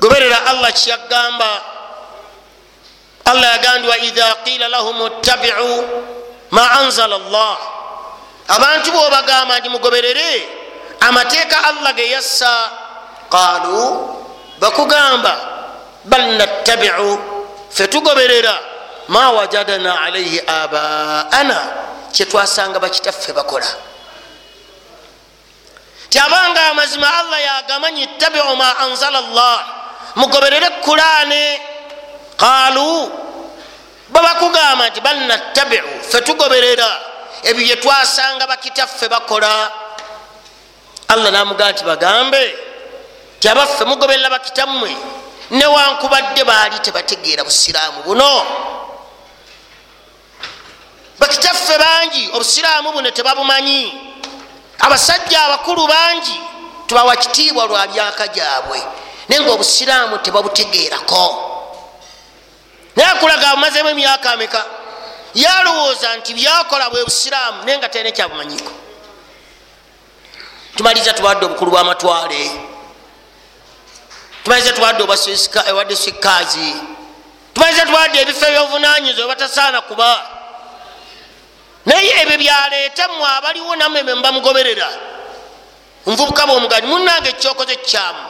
[0.00, 1.50] goberera allah kiyagamba
[3.24, 5.76] allah yagandi wa idha qila lahum ittabiu
[6.50, 7.58] ma anzala llah
[8.48, 10.48] abantu bobagamba nti mugoberere
[11.00, 12.70] amateeka allah ge yassa.
[13.30, 14.19] Qalu
[14.60, 15.32] bakugamba
[16.04, 17.18] bal nattabiu
[17.70, 18.54] fe tugoberera.
[19.08, 21.58] Ma wajadna alaihi abaana
[22.12, 23.66] kyetwasanga bakitaffe bakola.
[26.10, 29.60] Tyabanga amazima allah yagamanyi ittabiu ma anzala llah
[30.14, 31.60] mugoberere kurane
[32.36, 33.10] qalu
[34.10, 36.90] babakugamba nti bal nattabiu fe tugoberera.
[37.42, 39.72] Ebyo byetwasanga bakitaffe bakola.
[41.08, 42.69] Allah namugamba nti bagambe
[43.40, 44.96] ti abaffe mugoberera bakitammwe
[45.50, 48.46] newankubadde baali tebategeera busiraamu buno.
[51.18, 53.92] Bakitaffe bangi obusiraamu buno tebabumanyi.
[54.78, 56.40] Abasajja abakulu bangi
[56.86, 58.82] tubawa kitiibwa lwa byaka gyabwe.
[59.28, 61.24] Naye nga obusiraamu tebabutegeerako.
[62.96, 64.64] Naye akulaga amazemu emyaka ameka?
[65.34, 68.72] Yalowooza nti byakola bwe busiraamu naye nga talina kyabumanyiko.
[70.76, 72.69] Tumaliza tuwadde obukulu bwamatwale
[74.44, 75.04] tumaliza tuwadde
[75.68, 76.74] ewadde swikazi
[77.54, 80.26] tumaliza tuwadde ebifo ebyobuvunanyiza webatasaana kuba.
[81.86, 84.88] Naye ebyo byaleeta mmwe abaliwo nammwe be mubamugoberera
[86.06, 88.24] nvubuka bwomugani munange ekyokoze kyamu.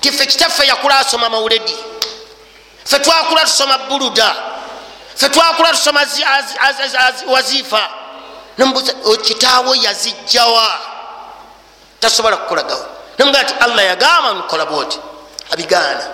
[0.00, 1.76] Tife kitaffe yakula asoma mawuledi.
[2.84, 4.34] Fe twakula tusoma buluda.
[5.16, 6.00] Fe twakula tusoma
[7.26, 7.88] wazifa
[8.58, 10.78] nombuza kitaawo yazijjawa?
[12.00, 12.86] Tasobola kukolagawo
[13.18, 14.98] nomuga nti allah yagamba nkola bwoti
[15.50, 16.06] abigaana.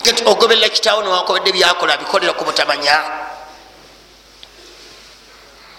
[0.00, 2.96] Nti ogoberera kitaawo newakobedde byakola abikolera ku butamanya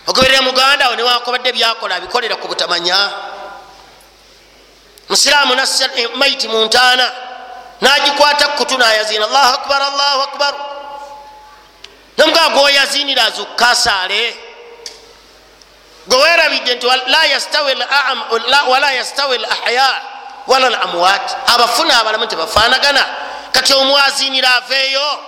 [0.07, 3.11] ogoberera muganda wo newakobadde byakola abikolera ku butamanya
[5.09, 7.11] musiraamu nassa maiti mu ntaana
[7.81, 10.53] nagikwata kutu nayazina allahu akbar allahu akbar.
[12.17, 14.37] Nomugaa gwoyazinira azukkasaale
[16.07, 17.25] gwewerabidde nti wala
[18.95, 20.01] yastawi l ahya
[20.47, 21.37] wala l amwat.
[21.47, 23.05] Abafuna abalamu tebafanagana
[23.51, 25.19] kati omwazinira aveeyo.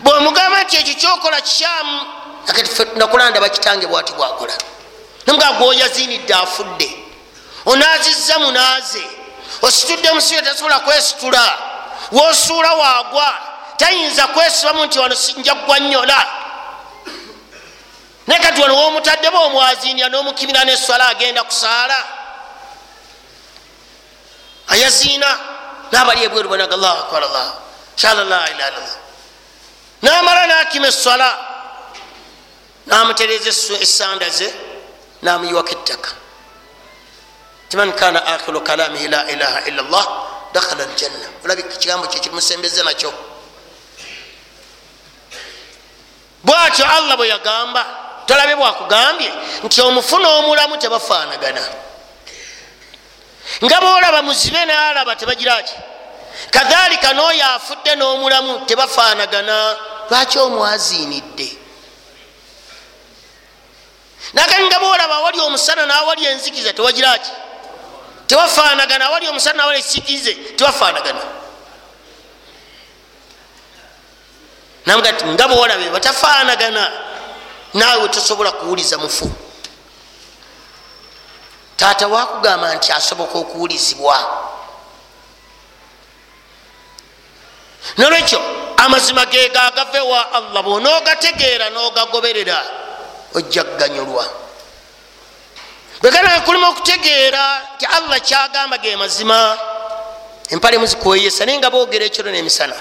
[0.00, 2.06] Bwemugamba nti ekyo kyokola kikyamu
[2.96, 4.52] nakulandaba kitange bwati bwakola.
[5.26, 7.04] Nomugaa gwoyazinidde afudde.
[7.66, 9.04] Onazizza munaaze.
[9.62, 11.58] Ositudde musibe tasobola kwesitula.
[12.12, 13.34] Wosuula waagwa
[13.76, 16.26] tayinza kwesibamu nti wano sinja ggwa nnyola
[18.30, 21.98] naye kati wano womutaddemu omwazinira n'omukibira neswala agenda kusaala.
[24.68, 25.38] Ayaziina
[25.92, 27.54] nabali ebweru bonaga allahu akbar allah
[27.96, 28.96] shala la ilaha illallah
[30.02, 31.38] namala nakima eswala
[32.86, 34.54] namutereza esanda ze
[35.22, 36.10] namuyiwako ettaka.
[37.68, 40.06] Timan kana akhiru kalamihi la ilaha illa llah
[40.52, 41.28] dakhala aljanna.
[41.44, 43.12] Olabika ekigambo kyo kimusembeze nakyo.
[46.44, 49.32] Bwatyo allah bwe yagamba tolabe bwakugambye
[49.64, 51.62] nti omufu n'omulamu tebafaanagana.
[53.64, 55.74] Nga boolaba muzibe nalaba tebagiraki
[56.50, 59.76] kadhalika n'oyo afudde n'omulamu tebafaanagana
[60.10, 61.48] lwaki omwazinidde
[64.32, 67.30] nagani nga boolaba awali omusana n'awali enzikiza tewagiraki
[68.26, 71.22] tewafaanagana awali omusana n'awali esikize tewafaanagana.
[74.86, 77.09] Namuga ti nga boolabe batafaanagana
[77.74, 79.30] naawe tosobola kuwuliza mufu.
[81.76, 84.16] Taata wakugamba nti asoboka okuwulizibwa.
[87.98, 88.40] Nolwekyo
[88.76, 92.62] amazima geega agave wa allah bwonaogategeera n'ogagoberera
[93.34, 94.24] ojja kuganyulwa.
[96.02, 99.58] Bwegana kulima okutegeera nti allah kyagamba ge mazima
[100.48, 102.76] empale muzikweyesa naye nga boogera ekiro n'emisana.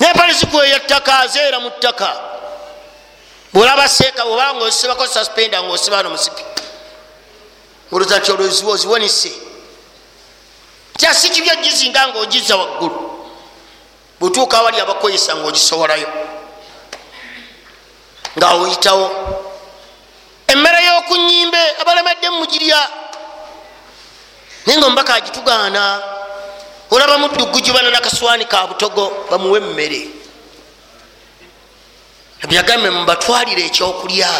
[0.00, 2.31] Nempale zikweya ttaka zeera mu ttaka
[3.52, 6.42] bwolaba seeka bwobanga ozisibako suspenda ngaosiba ano musipi
[7.92, 9.32] oloza nti olwoziwa oziwonise
[10.94, 12.98] nti asi kibyo gizinga nga ogiza waggulu?
[14.20, 16.08] Bwetuuka awali abakweyisa nga ogisowolayo
[18.38, 19.06] nga oyitawo
[20.46, 22.80] emmere y'okunyimbe abalemedde mugirya.
[24.66, 26.02] Naye nga omubaka agitugaana
[26.90, 30.21] olaba muddugujubana nakaswani ka butogo bamuwe emmere
[32.48, 34.32] byagambe mubatwalire ekyokulya.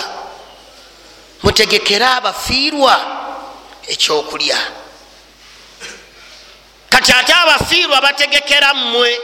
[1.42, 2.94] Mutegekere abafiirwa
[3.88, 4.58] ekyokulya.
[6.90, 9.20] Kati ate abafiirwa bategekera mmwe.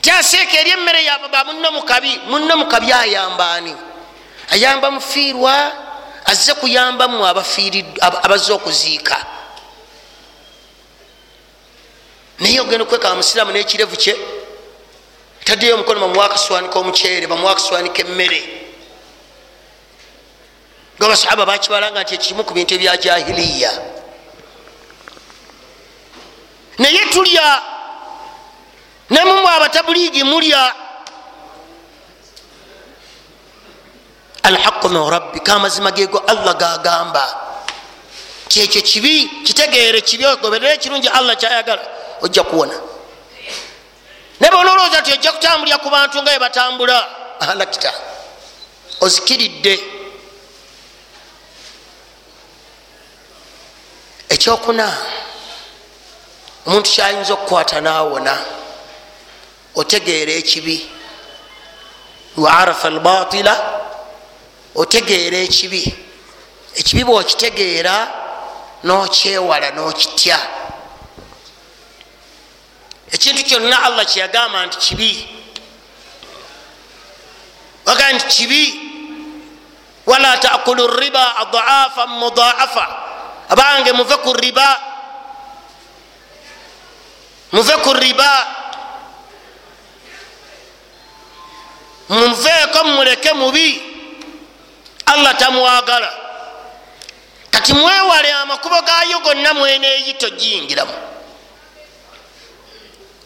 [0.00, 3.76] Tyaseeka eri emmere yaba munno mukabi munno mukabi ayambaani
[4.50, 5.72] ayamba mufiirwa
[6.24, 7.26] azze kuyambamu
[8.22, 9.26] abazze okuziika.
[12.38, 14.14] Naye ogenda okwekaba musiraamu n'ekirevu kye
[15.54, 18.42] taddeyo omukono bamuwa akaswani k'omuceere bamuwa akaswani k'emmere.
[20.98, 23.70] Nga basahaba bakibalanga nti ekimu ku bintu ebya jahiliya.
[26.78, 27.62] Naye tulya
[29.10, 30.74] nemumwe abatabuliigi mulya
[34.42, 37.24] alhaqu min rabbi kamazima gego allah gagamba.
[38.48, 41.82] Kyekyo kibi kitegeere kibi ogoberere ekirungi allah kyayagala
[42.22, 42.93] ojja kuwona
[45.14, 47.08] bonaolowooza ti ojja kutambulira ku bantu nga webatambula
[47.40, 47.92] alakita
[49.00, 49.80] ozikiridde.
[54.28, 54.96] Ekyokuna
[56.66, 58.38] omuntu kyayinza okukwata nawona
[59.74, 60.90] otegeera ekibi.
[62.36, 63.54] Waarafa albatila
[64.74, 65.94] otegeera ekibi.
[66.74, 67.94] Ekibi bwokitegeera
[68.84, 70.63] nokyewala nokitya
[73.14, 75.10] ekintu kyonna allah kyeyagamba nti kibi.
[77.86, 78.62] Wagaa nti kibi
[80.06, 82.84] wala takulu riba adaafa mudaafa
[83.48, 84.68] abange muve ku riba
[87.52, 88.30] muve ku riba
[92.08, 93.82] muveeko mumuleke mubi
[95.06, 96.10] allah tamwagala.
[97.50, 100.92] Kati mwewale amakubo gayo gonna mweneeyi togiyingiramu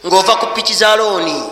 [0.06, 1.42] ngaova ku piki za looni.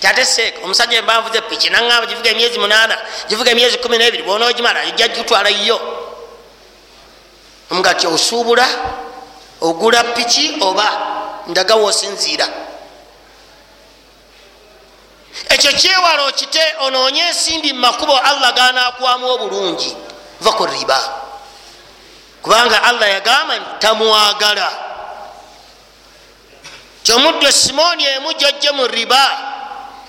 [0.00, 2.96] Tate seeka omusajja embanvuze piki naŋamba givuga emyezi munaana
[3.28, 5.80] givuga emyezi kumi nebiri bwona ogimala ejja gitwala yo.
[7.70, 8.66] Omugati osuubula
[9.60, 10.88] ogula piki oba
[11.46, 12.48] ndaga wosinziira?
[15.48, 19.96] Ekyo kyewala okite onoonye ensimbi mumakubo allah ganakwamu obulungi.
[20.40, 20.98] Va ku riba.
[22.42, 24.93] Kubanga allah yagamba nti tamwagala
[27.04, 29.24] kyomuddo simooni emu jojje mu riba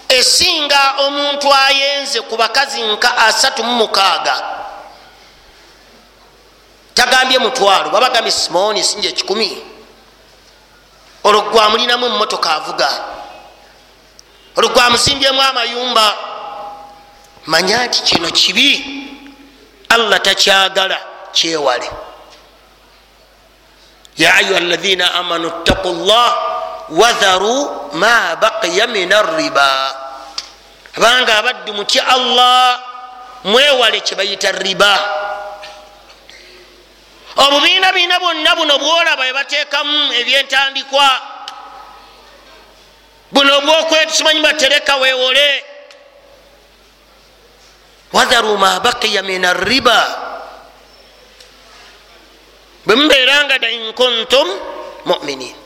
[0.07, 4.35] esinga omuntu ayenze ku bakazi nka asatu mu mukaaga.
[6.93, 9.49] Tagambye mutwalo babagambye simooni sinja ekikumi.
[11.23, 12.89] Olwo gwamulinamu emotoka avuga.
[14.55, 16.15] Olwo gwamuzimbyemu amayumba.
[17.45, 18.71] Manya nti kino kibi.
[19.89, 20.97] Allah takyagala
[21.33, 21.89] kyewale.
[24.17, 26.54] Ya ayuha alaina amanu ttaku llah
[26.89, 29.71] wadharu ma baqiya min arriba
[30.95, 32.79] abanga abaddu mutya allah
[33.45, 34.93] mwewale kyebayita riba.
[37.35, 41.09] Obubiina biina bwonna buno bwolaba ebateekamu ebyentandikwa.
[43.31, 45.49] Buno bwokwesimanyi batereka wewole.
[48.13, 49.99] Wadharu ma baqiya min arriba
[52.85, 54.47] bwe mubeeranga da inkuntum
[55.05, 55.64] muminin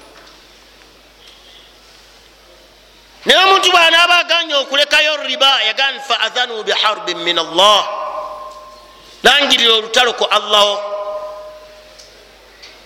[3.25, 7.87] naye omuntu bwanaaba aganye okulekayo riba yagani fa adhanu biharbin min allah.
[9.23, 10.79] Langirira olutalo ku allaho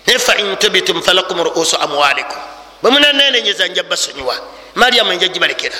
[0.07, 2.41] naye fa intubitum falakum ruusu amwalikum.
[2.81, 4.35] Bwemunanenenyeza nja basonyiwa
[4.75, 5.77] mariamu nja gibalekera.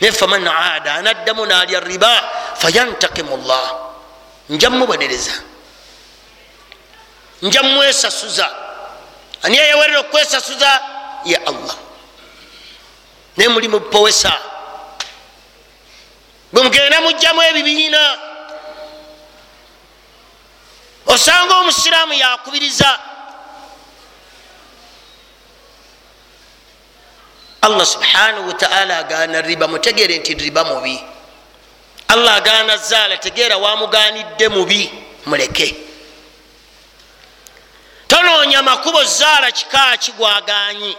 [0.00, 3.68] Naye faman aada anaddamu nalya riba fayantakimu llah
[4.48, 5.32] nja mubonereza
[7.42, 8.50] nja mwesasuza
[9.42, 10.80] ani eyewerera okwesasuza?
[11.24, 11.76] Ye allah
[13.38, 14.32] naye muli mupowesa
[16.52, 18.18] bwe mugenda mugjamu ebibiina.
[21.06, 22.98] Osanga omusiraamu yakubiriza.
[27.62, 31.04] Allah subhanahu wataala agaana riba mutegere nti riba mubi.
[32.08, 34.92] Allah agaana zaala tegeera wamuganidde mubi
[35.26, 35.76] muleke.
[38.08, 40.96] Tonoonya makubo zaala kika kigwaganyi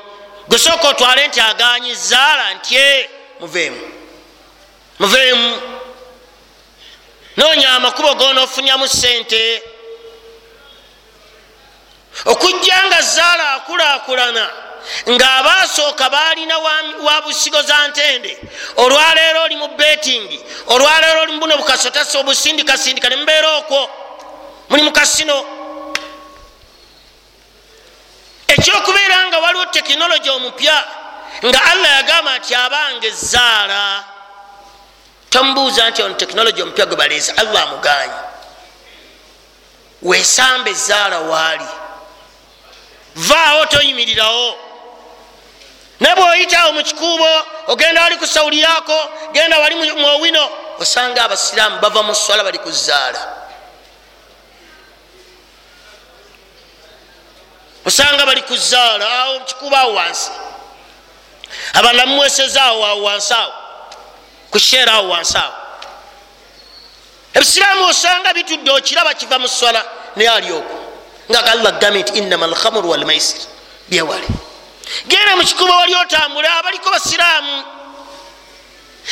[0.49, 3.91] gwesooka otwale nti aganyi zaala ntye muveemu.
[4.99, 5.61] Muveemu.
[7.37, 9.63] Noonya amakubo gonofunyamu sente
[12.25, 14.49] okujja nga zaala akulaakulana
[15.09, 16.57] ng'abaasooka baalina
[17.05, 18.37] wa busigo za ntende.
[18.75, 23.89] Olwaleero oli mu betingi olwaleero oli mubuno bukasotasi obusindikasindika ne mubeera okwo.
[24.69, 25.58] Muli mu kasino
[28.53, 30.77] ekyokubeera nga waliwo tekinologi omupya
[31.45, 34.03] nga allah yagamba nti abanga ezaala
[35.29, 38.19] tomubuuza nti ono tekinologi omupya gwe baleese allah amuganyi
[40.01, 41.67] wesamba ezaala waali.
[43.15, 44.55] Vaawo toyimirirawo.
[45.99, 47.29] Ne bwoyitawo mu kikuubo
[47.67, 52.71] ogenda wali ku sawuli yaako genda wali mwowino osanga abasiraamu bava mu swala bali ku
[57.89, 60.29] osanga bali ku zaala awo kikuubo awo wansi.
[61.73, 63.53] Abalala mumwesezaawo awo wansi awo.
[64.51, 65.53] Ku sheera awo wansi awo.
[67.33, 69.85] Ebisiraamu osanga bitudde okiraba kiva mu swala
[70.15, 70.77] naye ali okwo
[71.31, 73.41] nga allah gambye nti innama alhamuru walmaisir
[73.89, 74.27] byewale
[75.07, 77.63] genda mukikuba wali otambula abaliko basiraamu.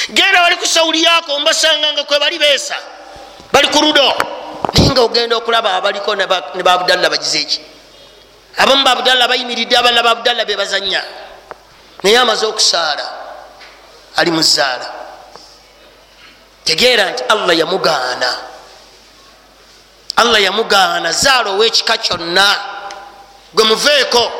[0.09, 2.75] Genda wali ku sawuli yako mbasanga nga kwe bali beesa.
[3.51, 4.13] Bali ku ludo.
[4.73, 7.61] Naye nga ogenda okulaba abaliko ne babudalla bagize eki
[8.57, 11.03] abamu babudalla bayimiridde abalala babudalla bebazanya
[12.03, 13.05] naye amaze okusaala
[14.17, 14.93] ali mu zaala.
[16.63, 18.37] Tegeera nti allah yamugaana.
[20.15, 22.59] Allah yamugaana zaala owekika kyonna
[23.53, 24.31] gwe muveeko.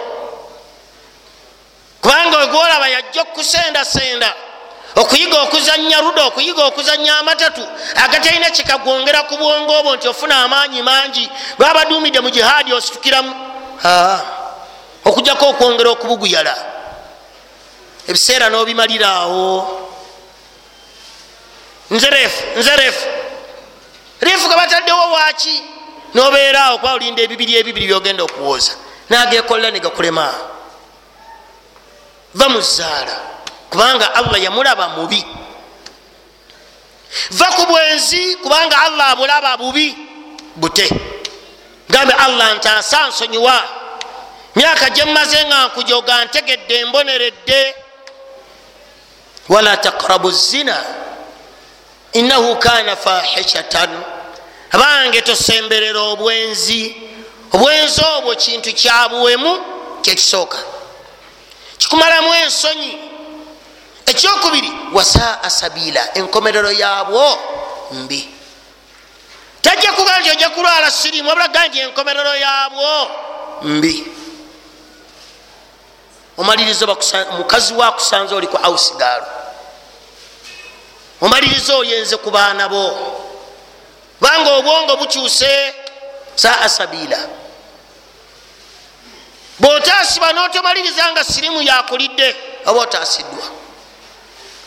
[2.01, 4.33] Kubanga ogwolaba yajja okusendasenda
[4.95, 7.61] okuyiga okuzanya ludo okuyiga okuzanya amatatu
[7.95, 11.29] agatalina kikagwongera ku bwongo obwo nti ofuna amaanyi mangi.
[11.57, 13.46] Gwabaduumidde mu jihaadi ositukiramu
[15.05, 16.55] okujjako okwongera okubuguyala.
[18.07, 19.47] Ebiseera n'obimaliraawo.
[21.91, 23.05] Nze refu nze refu
[24.21, 25.63] refu gabataddewo waaki?
[26.13, 28.71] Nobeeraawo kuba olinda ebibiri ebibiri byogenda okuwooza.
[29.09, 30.33] Nagekolela negakulema
[32.33, 33.15] va mu zaala
[33.69, 35.25] kubanga allah yamulaba mubi.
[37.31, 39.95] Va ku bwenzi kubanga allah abulaba bubi
[40.55, 40.89] bute
[41.97, 43.63] gambe allah ntaasa nsonyiwa
[44.55, 47.75] myaka gyemmaze nga nkujoga ntegedde mboneredde.
[49.49, 50.83] Wala taqrabu zina.
[52.13, 53.89] Innahu kana fahishatan.
[54.71, 56.95] Abange tosemberera obwenzi.
[57.53, 59.59] Obwenzi obwo kintu kyabuwemu
[60.01, 60.57] kyekisooka
[61.77, 62.97] kikumalamu ensonyi.
[64.05, 67.39] Ekyokubiri wasaa sabiila enkomerero yabwo
[67.91, 68.36] mbi
[69.67, 73.11] tajja kuga nti ojja kulwala sirimu wabula ga nti enkomerero yabwo
[73.61, 74.05] mbi.
[76.37, 76.87] Omalirizo
[77.37, 79.25] mukazi wakusanze oli ku ausigaalo
[81.21, 83.13] omalirizo oyenze ku baana bo.
[84.19, 85.73] Kubanga obwongo bukyuse
[86.35, 87.17] saa sabiila
[89.59, 93.45] bwotasiba notomaliriza nga sirimu yakulidde oba otasiddwa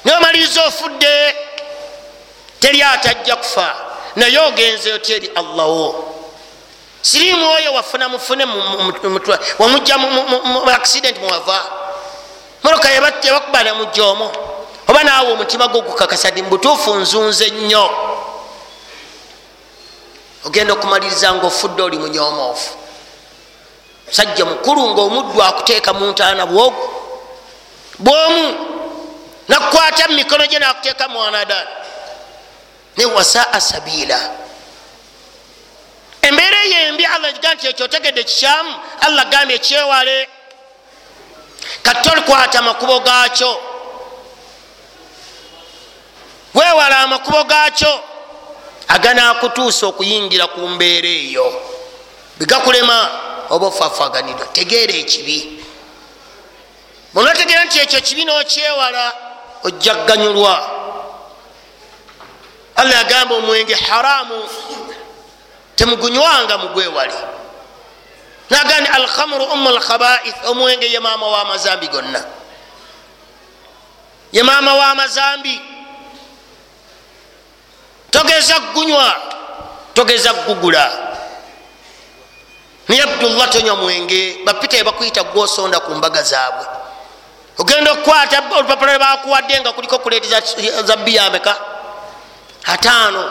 [0.04, 1.36] naye omaliriza ofudde
[2.60, 3.74] teri atajja kufa
[4.16, 6.10] naye ogenze oti eri allahwo
[7.02, 8.44] sirimu oyo wafuna mufune
[9.58, 11.64] wamujja mu accident mwava.
[12.62, 14.32] Moroka yabakuba namujja omwo.
[14.88, 17.90] Oba naawe omutima gwo gukakasa di mubutuufu nzunze nnyo.
[20.44, 22.70] Ogenda okumaliriza nga ofudde oli munyomoofu.
[24.06, 26.90] Musajja mukulu ngaomuddu akuteeka mu ntaana bwogu.
[27.98, 28.54] Bwomu
[29.48, 31.68] nakukwata mumikono gye nakuteeka mwanadani
[32.96, 34.30] ne wasaa sabiila
[36.22, 40.28] embeera eyo embi allah giga nti ekyo otegedde kikyamu allah gambye ekyewale
[41.82, 43.60] kati tolikwata amakubo gaakyo.
[46.54, 48.00] Weewala amakubo gaakyo
[48.88, 51.62] aganakutuusa okuyingira ku mbeera eyo.
[52.38, 53.10] Bigakulema
[53.50, 55.64] oba ofafaganirwa tegeera ekibi.
[57.14, 59.12] Munategeera nti ekyo kibi nokyewala
[59.62, 60.70] ojja kganyulwa
[62.80, 64.48] allah yagamba omwenge haramu.
[65.76, 67.14] Temugunywanga mugwewale
[68.50, 72.24] nagandi alkhamru umu lkhabaith omwenge ye maama w'amazambi gonna?
[74.32, 75.60] Ye maama w'amazambi
[78.10, 79.16] togeza kugunywa
[79.94, 80.92] togeza kugugula
[82.88, 86.66] naye abdullah tonywa mwenge bapita bakuyita gwosonda ku mbaga zaabwe.
[87.58, 90.28] Ogenda okukwata olupapula lwebakuwadde nga kuliko kuleeti
[90.84, 91.56] za biyameka
[92.64, 93.30] ataano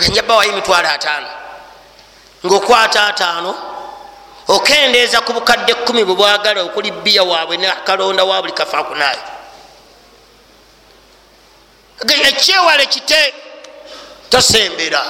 [0.00, 1.28] enjabawayo emitwalo ataano.
[2.46, 3.54] Ngaokwata ataano
[4.48, 9.36] okendeeza ku bukadde kumi bwe bwagala okuli biya waabwe nakalonda wa buli kafakunayo
[12.28, 13.34] ekyewale kite?
[14.30, 15.02] Tosembera.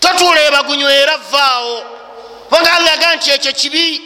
[0.00, 1.82] Totuula ebagunywera vaawo
[2.44, 4.02] kubanga allah yagaa nti ekyo kibi.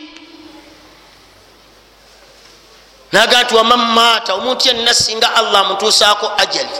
[3.12, 6.76] Naga nti waman maata omuntu yenna singa allah amutuusaako ajali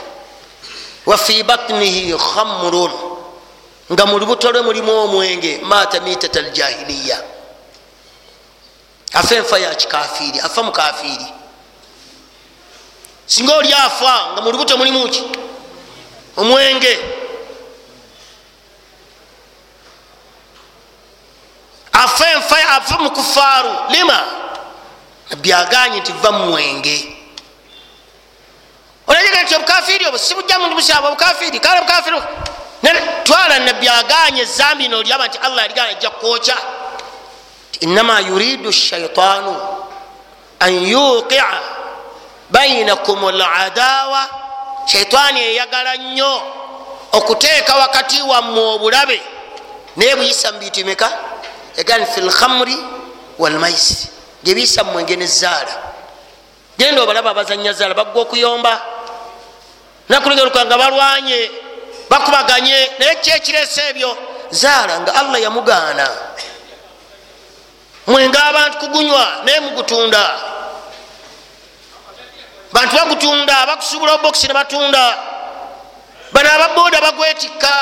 [1.05, 2.91] wa fi batnihi khamrun.
[3.91, 7.23] Nga mu lubuto lwe mulimu omwenge maata mitata aljahiliya.
[9.13, 11.25] Afa enfa ya kikafiiri afa mukafiiri
[13.25, 15.23] singa oli afa nga mu lubuto mulimu ki?
[16.37, 16.99] Omwenge.
[21.91, 24.23] Afa enfa afa mukufaaru lima?
[25.37, 27.12] Byaganye nti va mumwenge
[29.07, 32.21] olaga nti obukafiri obwo sibujja mundu musyaba obukafiri kale bukafiri
[33.23, 36.57] twala nabyaganye ezambi nolyaba nti allah yaligana ajja kwokya
[37.79, 39.55] inama yuridu shaitanu
[40.59, 41.45] an yuqia
[42.49, 44.29] bainakum ladawa
[44.85, 46.41] shaitaani eyagala nnyo
[47.11, 49.21] okuteeka wakati wamme obulabe.
[49.95, 51.11] Naye buyisa mubintu meka
[51.77, 52.77] egani fi lkhamri
[53.39, 54.09] walmaisiri
[54.43, 55.92] gyebiyisa mumwenge nezaala
[56.83, 58.81] genda obalaba abazanya zaala bagwa okuyomba
[60.09, 61.51] nakulegeruka nga balwanye
[62.09, 64.17] bakubaganye naye kyekiresa ebyo?
[64.51, 66.07] Zaala nga allah yamugaana.
[68.07, 70.23] Mwenge abantu kugunywa naye mugutunda.
[72.73, 75.17] Bantu bagutunda bakusubula obokisi nebatunda
[76.33, 77.75] bano ababoda bagwetikka.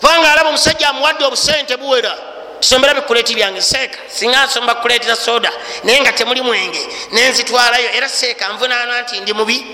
[0.00, 2.14] Kubanga alaba omusajja amuwadde obusente buwera
[2.60, 3.98] tusombera bikuleti byange seeka.
[4.08, 5.52] Singa nsomba kuletera soda
[5.84, 9.66] naye nga temuli mwenge nenzitwalayo era seeka nvunaana nti ndi mubi.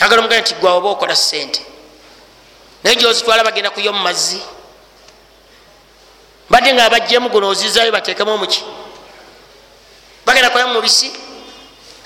[0.00, 1.60] Agala omugane nti gwawe oba okola sente
[2.84, 4.40] naye gyozitwala bagenda kuyo mu mazzi.
[6.50, 8.62] Badde nga abajjemu guno ozizayo batekemu omuki.
[10.26, 11.12] Bagenda kuya mu mubisi.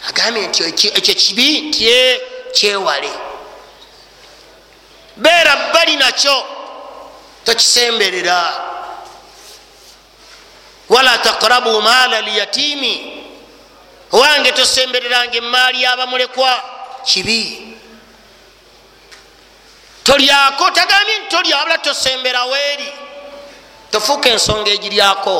[0.08, 2.20] Agambye nti ekyo kibi tye
[2.54, 3.10] kyewale.
[5.16, 6.44] Beera bali nakyo
[7.44, 8.65] tokisemberera
[11.26, 12.94] takrabu maala lyatimi
[14.12, 16.62] owange tosembereranga emaali yabamulekwa
[17.04, 17.74] kibi.
[20.04, 22.92] Tolyako tagambye nti tolya wabula tosemberawo eri
[23.90, 25.36] tofuuka ensonga egiryako.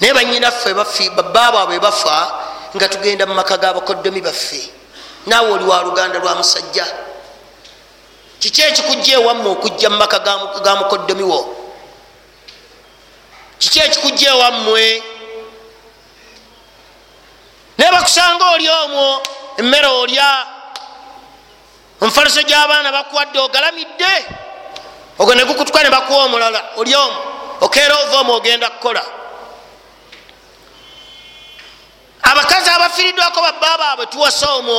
[0.00, 2.16] Naye banyinaffe babba baabwe bafa
[2.76, 4.70] nga tugenda mu maka g'abakoddomi baffe.
[5.26, 6.86] Naawe oli wa luganda lwa musajja.
[8.38, 10.18] Kiki ekikujja ewamme okujja mu maka
[10.62, 11.61] ga mukoddomi wo
[13.62, 15.02] kiki ekikujja ewammwe
[17.78, 19.22] naye bakusanga oli omwo
[19.58, 20.46] emmere olya?
[22.00, 24.12] Omufaliso gy'abaana bakuwadde ogalamidde?
[25.18, 27.22] Ogwo ne gukutuka ne bakuwa omulala oli omwo
[27.60, 29.02] okeera ova omwo ogenda kukola.
[32.22, 34.78] Abakazi abafiriddwako babba baabwe tuwasa omwo.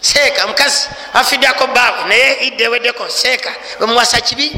[0.00, 4.52] Seeka mukazi afiddako baabwe naye idde eweddeko seeka bemuwasa kibi?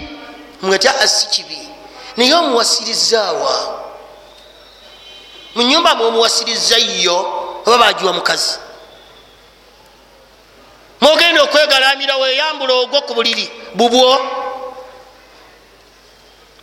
[0.62, 1.69] Mweta asi kibi
[2.16, 3.80] naye omuwasirizaawa
[5.54, 7.16] mu nyumba mwomuwasiriza yo
[7.66, 8.58] oba bagiwa mukazi?
[11.00, 14.20] Mwogenda okwegalamira weyambula ogwo ku buliri bubwo?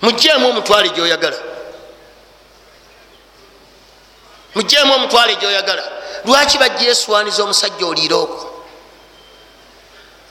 [0.01, 1.37] Mugjeemu omutwale gyoyagala.
[4.55, 5.83] Mugjeemu omutwale gyoyagala.
[6.25, 8.63] Lwaki bajja eswaniza omusajja oliire okwo?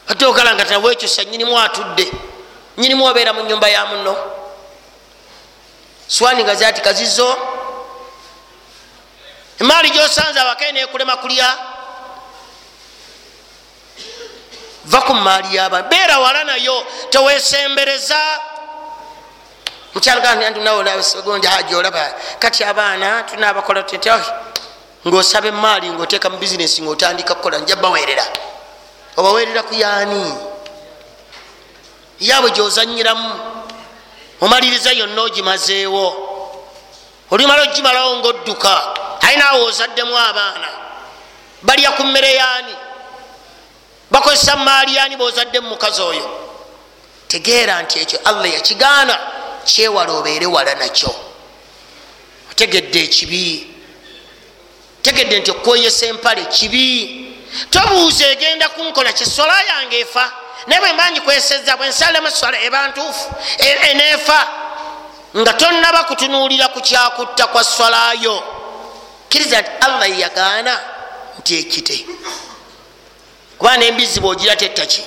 [0.09, 2.13] Ate ogala nga tawekyusa nyinimu atudde
[2.79, 4.17] nyinimu obeera mu nyumba ya muno
[6.09, 7.37] swani nga zati kazizo.
[9.61, 11.59] Emaali gyosanze abakae nekulema kulya
[14.85, 18.41] va ku maali yaba beera wala nayo tewesembereza.
[19.95, 23.85] Mukyalogajolaba kati abaana tunabakola
[25.07, 28.27] ngaosaba emaali ngaoteeka mu bizinesi ngaotandika kukola nja bawerera
[29.17, 30.35] obawerera ku yaani
[32.21, 33.56] yaabwe gyozanyiramu
[34.41, 36.33] omaliriza yonna ogimazeewo.
[37.31, 38.73] Olimala ogimalawo ngaodduka
[39.21, 40.69] ayinaawe ozaddemu abaana.
[41.63, 42.75] Balya ku mmere yaani?
[44.11, 46.31] Bakozesa maali yaani bozaddemu mukazi oyo?
[47.29, 49.19] Tegeera nti ekyo allah yakigaana.
[49.65, 51.15] Kyewala obeere wala nakyo.
[52.51, 53.75] Otegedde ekibi.
[55.03, 57.23] Tegedde nti okweyesa empale kibi.
[57.71, 60.33] Tobuuza egenda kunkola kyeswala yange efa
[60.67, 63.31] naye bwe mbanji kweseza bwensalemu swala eba ntuufu
[63.91, 64.49] eneefa
[65.37, 68.43] nga tonnaba kutunuulira ku kyakutta kwa swalayo
[69.29, 70.81] kkiriza nti allah yagaana
[71.39, 72.07] nti ekite.
[73.59, 75.03] Kuba nembizi bwogira tettaki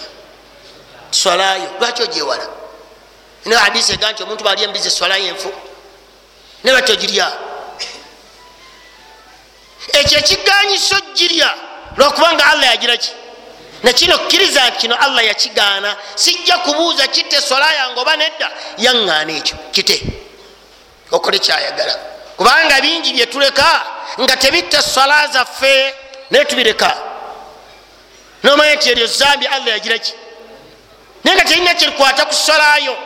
[1.11, 2.47] swalayo lwaki ogyewala?
[3.45, 5.51] N hadisi ega nti omuntu bali embizi swalayo enfu.
[6.63, 7.31] Ne lwaki ogirya
[9.93, 11.49] ekyo ekiganyisa ogirya
[11.97, 13.11] lwokubanga allah yagiraki
[13.83, 15.97] nakino kkiriza nti kino allah yakigaana.
[16.15, 18.51] Sijja kubuuza kitte swala yange oba nedda.
[18.77, 20.01] Yaŋŋaana ekyo kite.
[21.11, 21.95] Okole kyayagala.
[22.37, 23.85] Kubanga bingi byetuleka
[24.21, 25.93] nga tebitta swala zaffe
[26.29, 26.97] naye tubireka.
[28.43, 30.13] Nomanya nti eryo zambi allah yagiraki
[31.23, 32.97] naye nga terina kyerikwata ku swalayo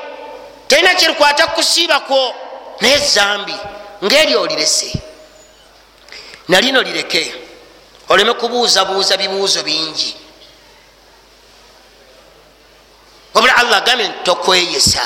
[0.67, 2.35] terina kyerikwata ku kusiiba kwo
[2.81, 3.55] naye zambi
[4.03, 4.93] ngaeryo olirese.
[6.47, 7.35] Nalino lireke
[8.09, 10.22] oleme kubuuzabuuza bibuuzo bingi
[13.33, 15.01] wabula allah agambye nti tokweyesa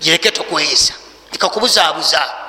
[0.00, 0.94] gireke tokweyesa
[1.32, 2.44] ikakubuzaabuza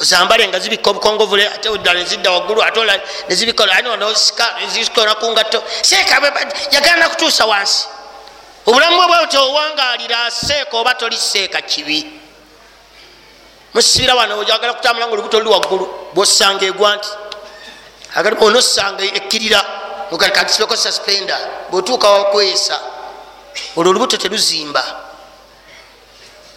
[0.00, 2.80] ozambale nga zibika obukongovule ate ddala nezidda waggulu ate
[3.28, 6.14] nezibikola kungatto seeka
[6.70, 7.84] yagala nakutuusa wansi.
[8.66, 12.20] Obulamu bwe bwe towangalira seeka oba toli seeka kibi.
[13.74, 17.08] Musibira wano oyagala kutambula nga olubuto luli waggulu bwosanga egwa nti
[18.40, 19.64] onosanga ekkirira
[20.32, 21.38] katisibeko suspenda
[21.70, 22.80] bweotuuka wakweyesa
[23.76, 24.82] olwo olubuto teluzimba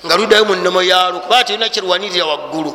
[0.05, 2.71] nga luddayo mu nnomo yalwo kubanga terina kyerwanirira waggulu.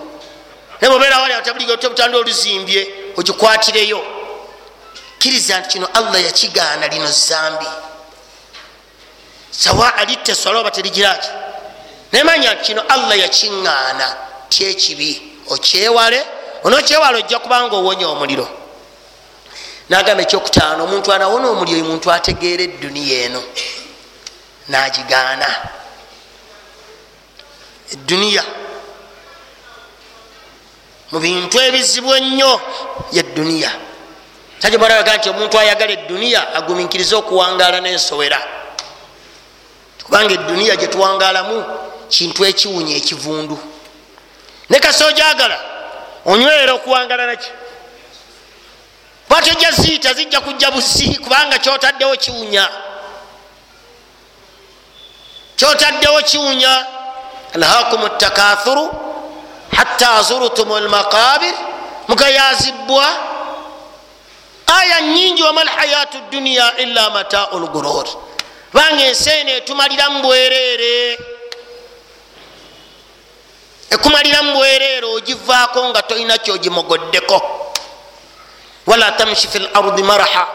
[0.81, 4.01] Naye bwobeera wali atabutanda oluzimbye ogikwatireyo.
[5.19, 7.67] Kkiriza nti kino allah yakigaana lino zambi.
[9.51, 11.29] Sawa alitte swala oba terigiraki
[12.13, 14.17] nemanya nti kino allah yakiŋŋaana.
[14.49, 16.25] Tyekibi okyewale
[16.65, 18.49] onokyewale ojja kubanga owonya omuliro.
[19.89, 23.43] Nagamba ekyokutaano omuntu anawona omuliro oyo muntu ategeera edduniya eno
[24.69, 25.49] nagigaana.
[27.93, 28.45] Eduniya
[31.11, 32.61] mu bintu ebizibu ennyo
[33.13, 33.71] yeduniya
[34.61, 38.41] tajibaraga nti omuntu ayagala eduniya aguminkirize okuwangaala n'ensowera.
[40.05, 41.57] Kubanga eduniya gyetuwangaalamu
[42.09, 43.57] kintu ekiwunya ekivundu.
[44.69, 45.59] Ne kasi ojagala
[46.25, 47.51] onywera okuwangala naki
[49.29, 52.69] bwatyo ojja ziita zijja kujja busi kubanga kyotaddewo kiwunya
[55.59, 56.87] kyotaddewo kiwunya
[57.55, 58.91] alhakum takathuru
[59.77, 61.55] hatta zurtum lmaqabir
[62.09, 63.07] mugayazibwa
[64.67, 68.07] aya nyingi wama lhayatu duniya illa matau lgurur
[68.73, 71.19] banga ensi eno etumaliramu bwereere.
[73.91, 77.39] Ekumaliramu bwereere ogivaako nga tolina kyogimogoddeko.
[78.87, 80.47] Wala tamshi fi lardi maraha.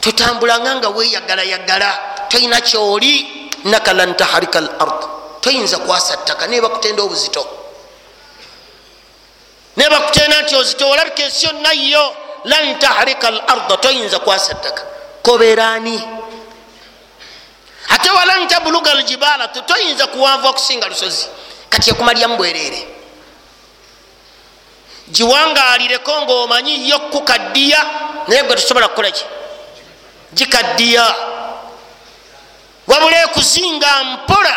[0.00, 1.98] Totambulanga nga weyagalayagala
[2.28, 5.00] tolina kyoli naka lan taharika lard
[5.40, 7.46] toyinza kwasa ttaka naye bakutenda obuzito.
[9.76, 12.14] Naye bakutenda nti ozito olabika ensi yonna yo
[12.44, 14.82] lan taharika larda toyinza kwasa ttaka
[15.22, 16.02] kobeeraani
[17.88, 21.26] ate walan tabuluga ljibala toyinza kuwanva okusinga lusozi.
[21.68, 22.88] Kati ekumalyamu bwereere.
[25.08, 27.86] Giwangalireko ngaomanyi yo kukaddiya
[28.28, 29.24] naye gwe tosobola kukolaki
[30.34, 31.14] gikaddiya
[32.86, 34.56] wabula ekuzinga mpola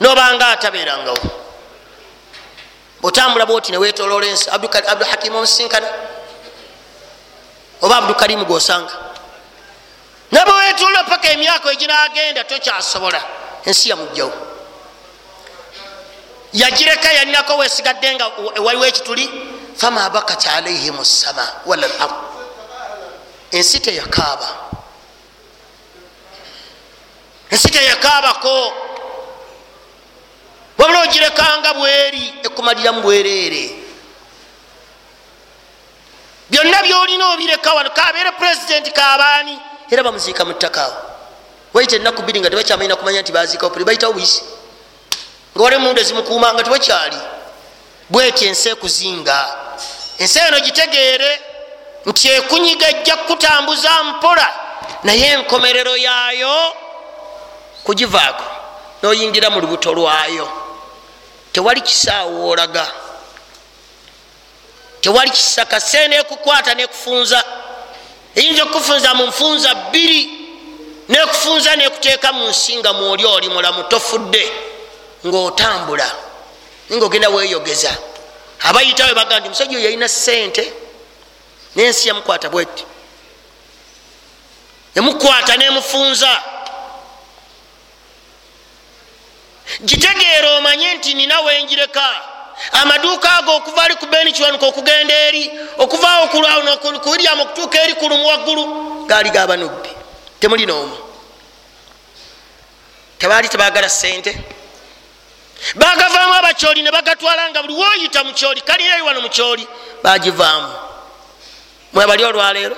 [0.00, 1.18] nobanga atabeerangawo
[3.00, 5.88] bwotambula bwoti newetolola ensi abduhakimu omusinkana
[7.82, 8.94] oba abdukarimu gosanga
[10.32, 13.20] nabwewetolola paka emyaka eginagenda tokyasobola
[13.64, 14.32] ensi yamugjawo.
[16.52, 18.26] Yagireka yalinako wesigadde nga
[18.64, 19.30] waliwo ekituli
[19.76, 22.14] fama bakat alaihim sama wala lard
[23.50, 24.65] ensi teyakaaba
[27.56, 28.72] ensi teyakaabako
[30.78, 33.70] wabula ogirekanga bweri ekumaliramu bwereere.
[36.50, 39.58] Byonna byolina obireka wano kabeere purezidenti kabaani
[39.90, 40.96] era bamuziika mu ttakaawo
[41.74, 44.42] waita enaku bbiri nga tebakyamalina kumanya nti baziikawo puli bayitawo buyisi
[45.54, 47.16] nga wali mundu ezimukuuma nga tebakyali.
[48.10, 49.38] Bweti ensi ekuzinga.
[50.18, 51.40] Ensi eno gitegeere
[52.06, 54.48] nti ekunyiga ejja kukutambuza mpola
[55.04, 56.85] naye enkomerero yaayo
[57.86, 58.44] kugivaako
[59.02, 60.48] noyingira mu lubuto lwayo.
[61.52, 62.92] Tewali kisaawo olaga
[65.00, 67.44] tewali kisaka se nekukwata nekufunza.
[68.34, 70.30] Eyinza okufunza mu nfunza bbiri
[71.08, 74.52] nekufunza nekuteeka mu nsinga mwoli oli mulamu tofudde
[75.26, 76.12] ngaotambula
[76.92, 77.96] nga ogenda weyogeza
[78.60, 80.72] abayitawe baga nti omusajja oyo yalina sente
[81.76, 82.84] nensi yamukwata bweti
[84.94, 86.42] emukwata nemufunza
[89.84, 92.36] gitegeera omanye nti nina wenjireka.
[92.72, 96.28] Amaduuka ago okuva ali ku beni kiwanuka okugenda eri okuvaawo
[97.02, 98.64] kuwiryamu okutuuka eri kulumu waggulu
[99.06, 99.88] gaali gabanubbi
[100.40, 100.96] temuli noomu
[103.18, 104.32] tebaali tebagala sente
[105.74, 109.68] bagavaamu abakyoli ne bagatwala nga buli woyita mukyoli kalinaeri wano mukyoli
[110.02, 110.72] bagivaamu.
[111.92, 112.76] Mwebali olwaleero?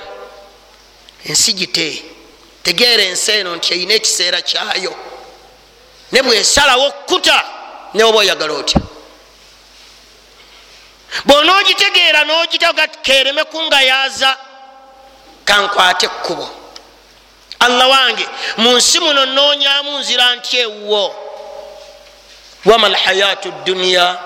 [1.25, 2.03] Ensi gite.
[2.63, 4.95] Tegeera ensi eno nti erina ekiseera kyayo
[6.11, 7.43] ne bwesalawo kuta
[7.93, 8.81] neoba oyagala otya
[11.25, 14.37] bwonaogitegeera nogitaga kereme kungayaza
[15.45, 16.49] kankwate ekkubo
[17.59, 18.25] allah wange
[18.57, 21.15] mu nsi muno noonyamu nzira nti ewwo
[22.65, 24.17] wama lhayatu duniya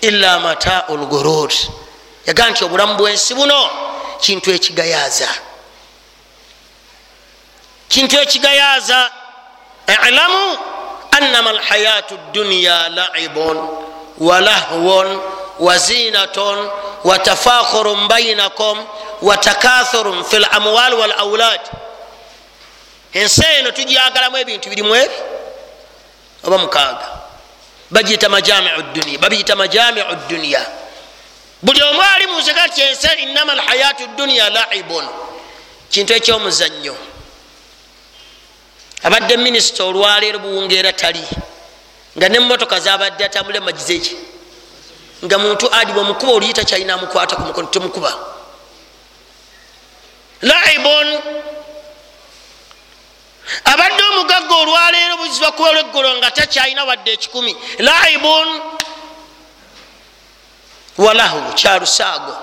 [0.00, 1.52] illa matau lgurur
[2.26, 3.70] yaga nti obulamu bwensi buno
[4.20, 5.28] kintu ekigayaza
[7.88, 9.10] kintu ekigayaza
[10.08, 10.58] ilamu
[11.22, 13.68] anama lhayatu duniya laibun
[14.18, 15.20] walahwun
[15.58, 16.68] wazinatun
[17.04, 18.78] watafakhurun bainakum
[19.22, 21.60] watakathurun fi lamwal walaulad
[23.12, 25.14] ensi eno tujagalamu ebintu birimu ebi
[26.44, 27.08] oba mukaaga?
[27.90, 30.66] Bagiyita majamiu duniya babiyita majamiu duniya
[31.62, 35.04] buli omu ali munzega ti ensi inama lhayatu duniya laibun.
[35.90, 36.96] Kintu ekyomuzannyo
[39.02, 41.24] abadde minisita olwaleero buwungeera tali
[42.16, 44.16] nga nemotoka zabadde atambule magize eki
[45.24, 48.12] nga muntu adi bwemukuba oluyita kyalina amukwata ku mukono temukuba.
[50.42, 51.08] Laibon
[53.64, 57.56] abadde omugagga olwaleero buziba kuba lweggolo nga takyalina wadde ekikumi.
[57.78, 58.48] Laibon
[60.98, 62.36] walahu kyalusaago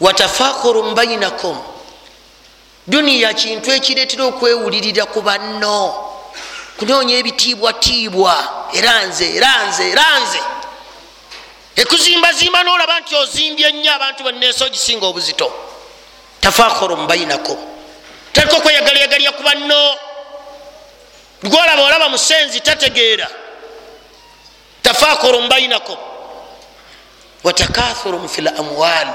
[0.00, 1.56] watafakhurun bainakum
[2.86, 6.06] duniya kintu ekireetera okwewulirira ku banno.
[6.78, 8.34] Kunoonya ebitiibwatiibwa
[8.72, 10.40] era nze era nze era nze.
[11.76, 15.52] Ekuzimbazimba nolaba nti ozimbye nnyo abantu banneesa ogisinga obuzito.
[16.40, 17.58] Tafakhurun bainakum
[18.32, 19.80] taliko okweyagalayagalya ku banno.
[21.42, 23.28] Gwolaba olaba musenzi tategeera.
[24.82, 25.96] Tafakhurun bainakum
[27.44, 29.08] watakathurun fi lamwal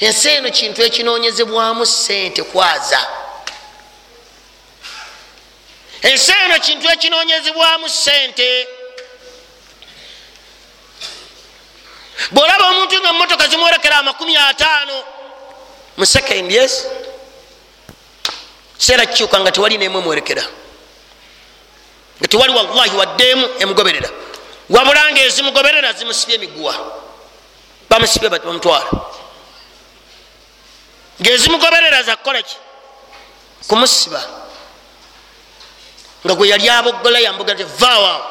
[0.00, 3.06] ensi eno kintu ekinoonyezebwamu sente kwaza.
[6.02, 8.68] Ensi eno kintu ekinoonyezebwamu sente
[12.30, 15.04] bwolaba omuntu nga motoka zimworekera amakumi ataano
[15.96, 16.86] mu second yes?
[18.78, 20.44] Kiseera kikyuka nga tewali nemu emwerekera
[22.18, 24.10] nga tewali wallahi waddeemu emugoberera.
[24.70, 26.74] Wabula nga ezimugoberera zimusibye emiguwa.
[27.88, 28.86] Bamusibye bamutwala
[31.20, 32.56] ngaezimugoberera zakukolaki
[33.68, 34.22] kumusiba.
[36.24, 38.24] Nga gwe yali aboggola yamboga ti vaawo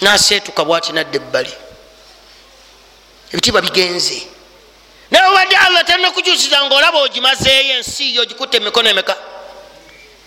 [0.00, 1.52] naseetuka bwati nadda ebbali.
[3.32, 4.26] Ebitiibwa bigenze.
[5.10, 9.16] Naye obadde allah talinakukyusiza ngaolaba ogimazeeyo ensi yo ogikutte emikono emeka?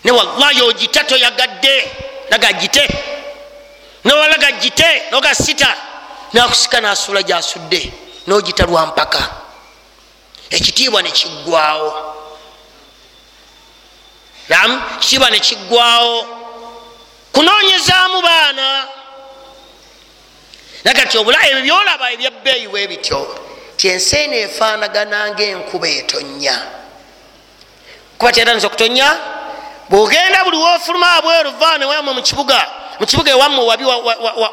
[0.04, 1.90] Ne wallahi ogita toyagadde
[2.30, 2.88] nagagite
[4.04, 5.76] nowalaga gite nogasita
[6.32, 7.92] nakusika nasula gyasudde
[8.26, 9.39] nogita lwampaka
[10.50, 12.14] ekitiibwa nekiggwawo
[14.48, 16.26] nam kitiibwa nekiggwawo
[17.32, 18.86] kunonyezaamu baana.
[20.84, 23.20] Nagati obula ebyo byolaba ebyabbeeyi bwe bityo
[23.76, 26.56] tyensi eno efaanagana ngaenkuba etonya
[28.18, 29.08] kuba tyatanisa okutonya
[29.88, 32.60] bwogenda buli wofuluma abweru vaane wamwe mukibuga
[33.00, 33.84] mukibuga ewammwe wabi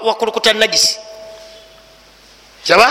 [0.08, 1.00] wakulukuta nagisi.
[2.64, 2.88] Kyaba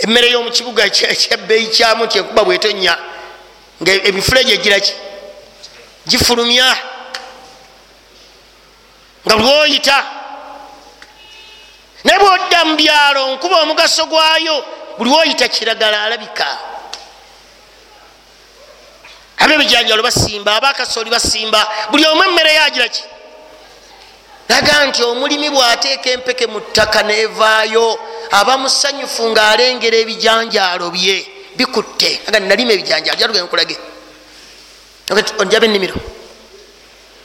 [0.00, 2.94] emmere y'omukibuga ekyabbeeyi kyamu kyenkuba bwetonya
[3.82, 4.94] nga emifulege egiraki
[6.06, 6.76] gifulumya.
[9.26, 9.98] Nga bwoyita.
[12.04, 14.64] Naye bwodda mu byalo nkuba omugaso gwayo
[14.98, 16.58] buli woyita kiragala alabika.
[19.38, 23.02] Abebijanjalo basimba abakasoli basimba buli omu emmere yagiraki
[24.50, 27.86] naga nti omulimi bwateeka empeke mu ttaka nevaayo
[28.30, 31.16] aba musanyufu ngaalengera ebijanjalo bye
[31.56, 32.10] bikutte.
[32.26, 33.76] Aga nalima ebijanjalo jaluge nkulage
[35.38, 35.94] onjaba ennimiro.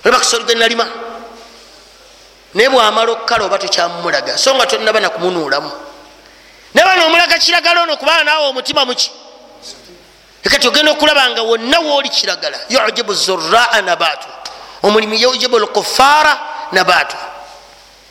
[0.04, 0.86] Olaba kasoli ge nalima.
[2.54, 5.72] Naye bwamala okukala oba tokyamumulaga so nga tonaba nakumunuulamu
[6.74, 9.12] naye bano omulaga kiragala ono kubaa naawe omutima muki
[10.46, 12.58] ekati ogenda okulaba nga wonna wooli kiragala.
[12.70, 14.28] Yujibu zuraa nabatu.
[14.84, 17.18] Omulimi yujibu lkufaara nabatu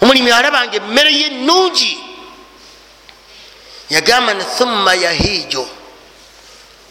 [0.02, 2.04] omulimi alaba nga emmere ye nungi
[3.90, 5.68] yagamba ni thumma yahiijo.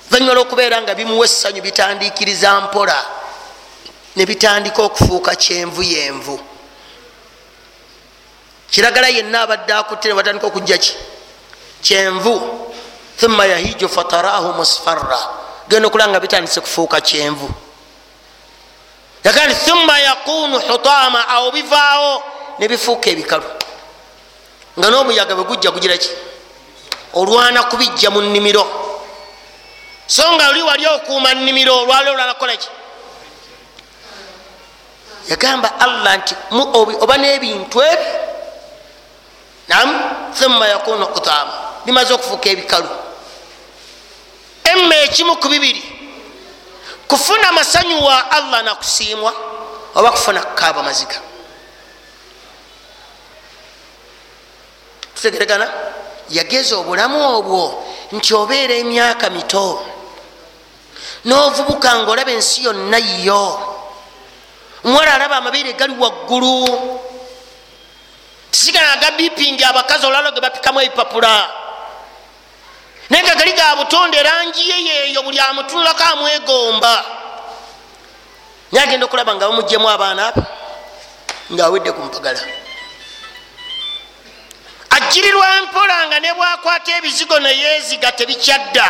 [0.09, 3.05] Vanyuma lwokubeera nga bimuwa essanyu bitandikiriza mpola
[4.15, 6.39] nebitandika okufuuka kyenvu yenvu.
[8.71, 10.93] Kiragala yenna abadde akutte nebatandika okujja ki?
[11.81, 12.33] Kyenvu.
[13.19, 15.19] Thumma yahijo fatarahu musfarra.
[15.69, 17.62] Genda okulaba nga bitandise kufuuka kyenvu
[19.23, 22.23] yagandi thumma yakunu hutama awo bivaawo
[22.59, 23.45] nebifuuka ebikalu.
[24.79, 26.09] Nga n'omuyaga bwe gujja gugira ki?
[27.13, 28.65] Olwana kubijja mu nnimiro.
[30.07, 32.69] So nga oli wali okuuma nnimiro olwali olwanakola ki?
[35.29, 36.35] Yagamba allah nti
[37.01, 38.07] oba n'ebintu ebi?
[39.67, 39.89] Nam
[40.33, 41.53] thumma yakunu hutama.
[41.85, 42.89] Bimaze okufuuka ebikalu.
[44.63, 45.92] Emma ekimu ku bibiri
[47.07, 49.33] kufuna masanyu wa allah nakusiimwa
[49.95, 51.21] oba kufuna kukaaba maziga?
[55.15, 55.71] Tutegeregana
[56.29, 59.85] yageza obulamu obwo nti obeera emyaka mito.
[61.25, 63.43] Novubuka nga olaba ensi yonna yo
[64.83, 66.67] omuwala alaba amabeere gali waggulu.
[68.51, 71.62] Tisigana ga bipingi abakazi olwalo ge bapikamu ebipapula
[73.09, 77.05] naye nga gali ga butonde erangi ye yeeyo buli amutunulako amwegomba.
[78.71, 80.43] Naye agenda okulaba nga bamugjemu abaana abo
[81.51, 82.41] ngaawedde ku mpagala.
[84.89, 88.87] Ajjirirwa mpola nga ne bwakwata ebizigo neyeeziga tebikyadda.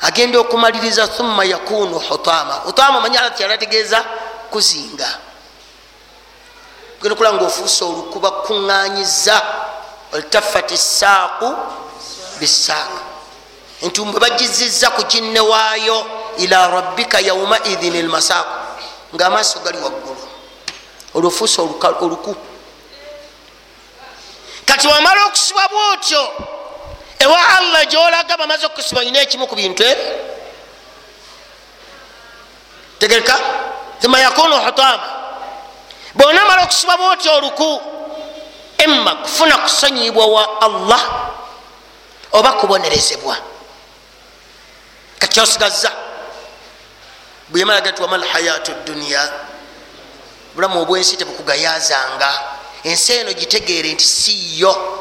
[0.00, 2.54] Agenda okumaliriza thumma yakunu hutama.
[2.54, 4.04] Hutama manyala tyalategeeza
[4.50, 5.08] kuzinga.
[7.00, 9.42] Genda okulaba nga ofuuse olukuba kuŋŋanyiza
[10.12, 11.56] oltafat saaku
[12.40, 13.00] bisaaka
[13.82, 16.06] entumbe bagiziza ku kinne waayo
[16.38, 18.62] ila rabbika yaumaidhin elmasaaku
[19.14, 20.28] ngaamaaso gali waggulu.
[21.14, 22.36] Olwofuusa oluku.
[24.64, 26.32] Kati wamala okusibwa bwotyo
[27.18, 30.14] ewa allah gyolaga bamaze okusiba olina ekimu ku bintu ebyo?
[32.98, 33.38] Tegereka?
[34.00, 35.02] Thumma yakunu hutama.
[36.14, 37.80] Bonamala okusibwa bwotyo oluku
[38.84, 41.30] emma kufuna kusanyibwa wa allah
[42.32, 43.36] oba kubonerezebwa?
[45.18, 45.92] Kakyosigaza
[47.48, 49.32] bwemalaga ti wama lhayatu duniya
[50.54, 52.40] bulamu obwensi tebukugayazanga
[52.84, 54.98] ensi eno gitegeere nti siyo.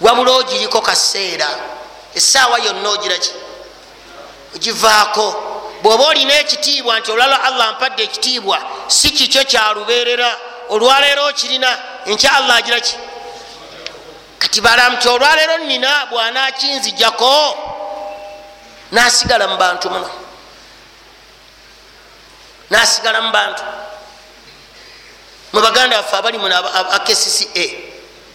[0.00, 1.48] Wabula ogiriko kaseera.
[2.14, 3.30] Esaawa yonna ogiraki
[4.56, 5.26] ogivaako.
[5.82, 10.38] Bwoba olina ekitiibwa nti olwala allah mpadde ekitiibwa si kikyo kyalubeerera
[10.68, 12.96] olwaleero okirina nkya allah agiraki
[14.38, 17.56] kati balamu ti olwaleero nina bwanakinzijako
[18.92, 20.10] nasigala mu bantu muno.
[22.70, 23.62] Nasigala mu bantu.
[25.52, 27.14] Mubaganda baffe abali muno akcca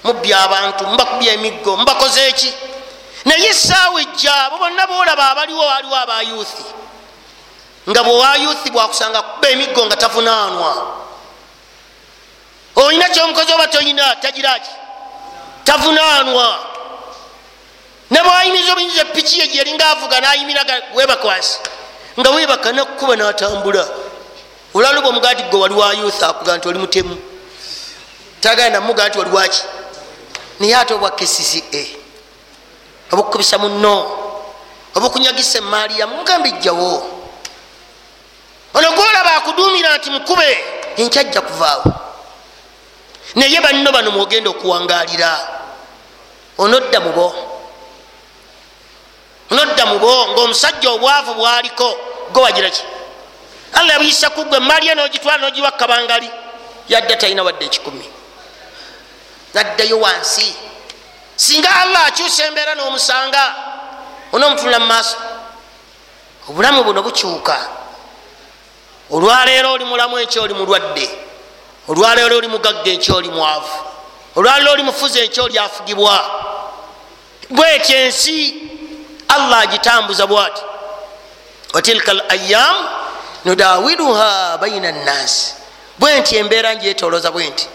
[0.03, 2.53] mubya abantu mubakubya emiggo mubakoze eki
[3.25, 6.63] naye esaawa ejja abo bonna boolaba abaliwo waliwo abayuthi
[7.89, 10.71] nga bwewayuthi bwakusanga kuba emiggo nga tavunaanwa
[12.77, 14.71] olina kyomukozi oba toyina tagiraki?
[15.63, 16.47] Tavunaanwa.
[18.09, 21.59] Nabwayimiza obuyinza epiki ye gyeringa avuga nayimiraga webakwasi
[22.19, 23.87] nga webaka nakukuba natambula.
[24.73, 27.17] Olwaluba omugaa ti gwe wali wa youth akuga nti oli mutemu.
[28.41, 29.63] Tagala namuga nti waliwaki
[30.59, 31.83] naye ate obwa kcca
[33.11, 34.11] obukubisa muno
[34.95, 36.91] obukunyagisa emaali yamu mugambe ijjawo
[38.73, 40.63] ono gwolaba akudumira nti mukube
[40.97, 41.83] enkyajja kuvaawo
[43.37, 45.31] naye banno bano mwogenda okuwangalira.
[46.57, 47.35] Onodda mubo
[49.51, 51.97] onodda mubo ngaomusajja obwavu bwaliko
[52.31, 52.83] go wagiraki
[53.73, 56.29] allah yabuyisa kugwe emaali ye nogitwala nogiwa kabangali
[56.89, 58.09] yadda talina wadde ekikumi.
[59.53, 60.55] Naddayo wansi.
[61.35, 63.55] Singa allah akyusa embeera n'omusanga
[64.33, 65.17] onoomutula mu maaso.
[66.49, 67.57] Obulamu buno bukyuka.
[69.11, 71.26] Olwaleero oli mulamu ekyo oli mulwadde
[71.87, 73.83] olwaleero oli mugagga ekyo oli mwavu.
[74.35, 76.31] Olwaleero oli mufuzi ekyo oli afugibwa.
[77.49, 78.55] Bwetyo ensi
[79.27, 80.61] allah agitambuza bwati.
[81.73, 82.89] Watilka al ayamu
[83.45, 85.53] nudawiluha baina nnasi
[85.99, 87.67] bwenti embeera ngyetoloza bwenti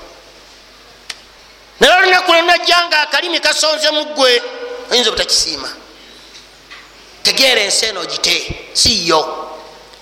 [1.80, 4.42] naye olunaku lwonajja nga akalimi kasonze muggwe
[4.90, 5.68] oyinza obutakisiima.
[7.22, 9.48] Tegeera ensi eno gite siyo.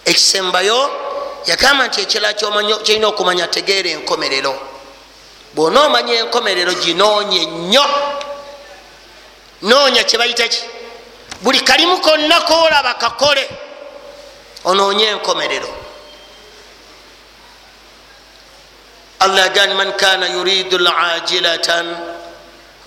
[0.05, 0.91] Ekisembayo
[1.47, 4.55] yagamba nti ekirala kyolina okumanya tegeera enkomerero.
[5.55, 7.85] Bwona omanya enkomerero ginoonye nnyo.
[9.63, 10.63] Noonya kyebayita ki?
[11.43, 13.49] Buli kalimu konna koolaba kakole
[14.65, 15.69] onoonye enkomerero.
[19.21, 21.97] Allah yagani man kana yuridu lajilatan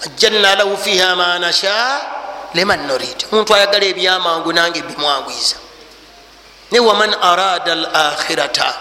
[0.01, 2.01] ajjanna lahu fiha ma nasha
[2.53, 5.55] liman nurid omuntu ayagala ebyamangu nange bimwangwiza
[6.73, 8.73] ne waman arada lakhirata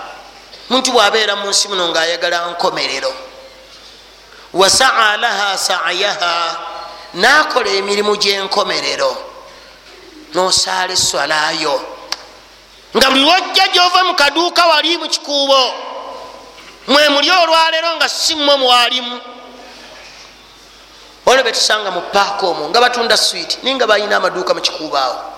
[0.71, 3.13] muntu bwabeera mu nsi muno ngaayagala nkomerero.
[4.53, 6.57] Wasaa laha sayaha
[7.15, 9.13] nakola emirimu gyenkomerero.
[10.35, 11.77] Nosaala eswalayo
[12.97, 15.75] nga buli lwojja gyova mu kaduuka wali mu kikuubo.
[16.89, 19.21] Mwe muli olwaleero nga si mmwe mwalimu.
[21.27, 25.32] Olwo betusanga mu paaka omwo nga batunda switi naye nga balina amaduuka mu kikuubo awo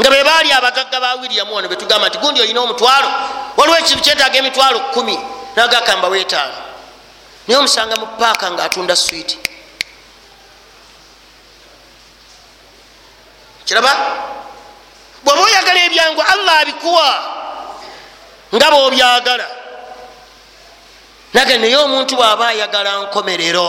[0.00, 3.08] nga be baali abagagga ba wiriyamu wano betugamba nti gundi olina omutwalo?
[3.56, 5.18] Waliwo ekintu kyetaaga emitwalo kumi
[5.56, 6.54] nagakamba wetaano
[7.46, 9.38] naye omusanga mu paaka nga atunda switi
[13.64, 13.92] kiraba?
[15.24, 17.10] Bwoba oyagala ebyangu allah abikuwa.
[18.54, 19.46] Nga bwobyagala
[21.32, 23.68] nage naye omuntu bw'aba ayagala nkomerero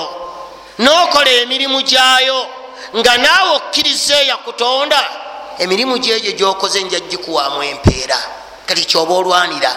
[0.79, 2.39] nokola emirimu gyayo
[2.97, 5.01] nga naawe okkiriza eyakutonda
[5.63, 8.17] emirimu gyegyo gyokoze njagikuwamu empeera.
[8.65, 9.71] Kati kyoba olwanira?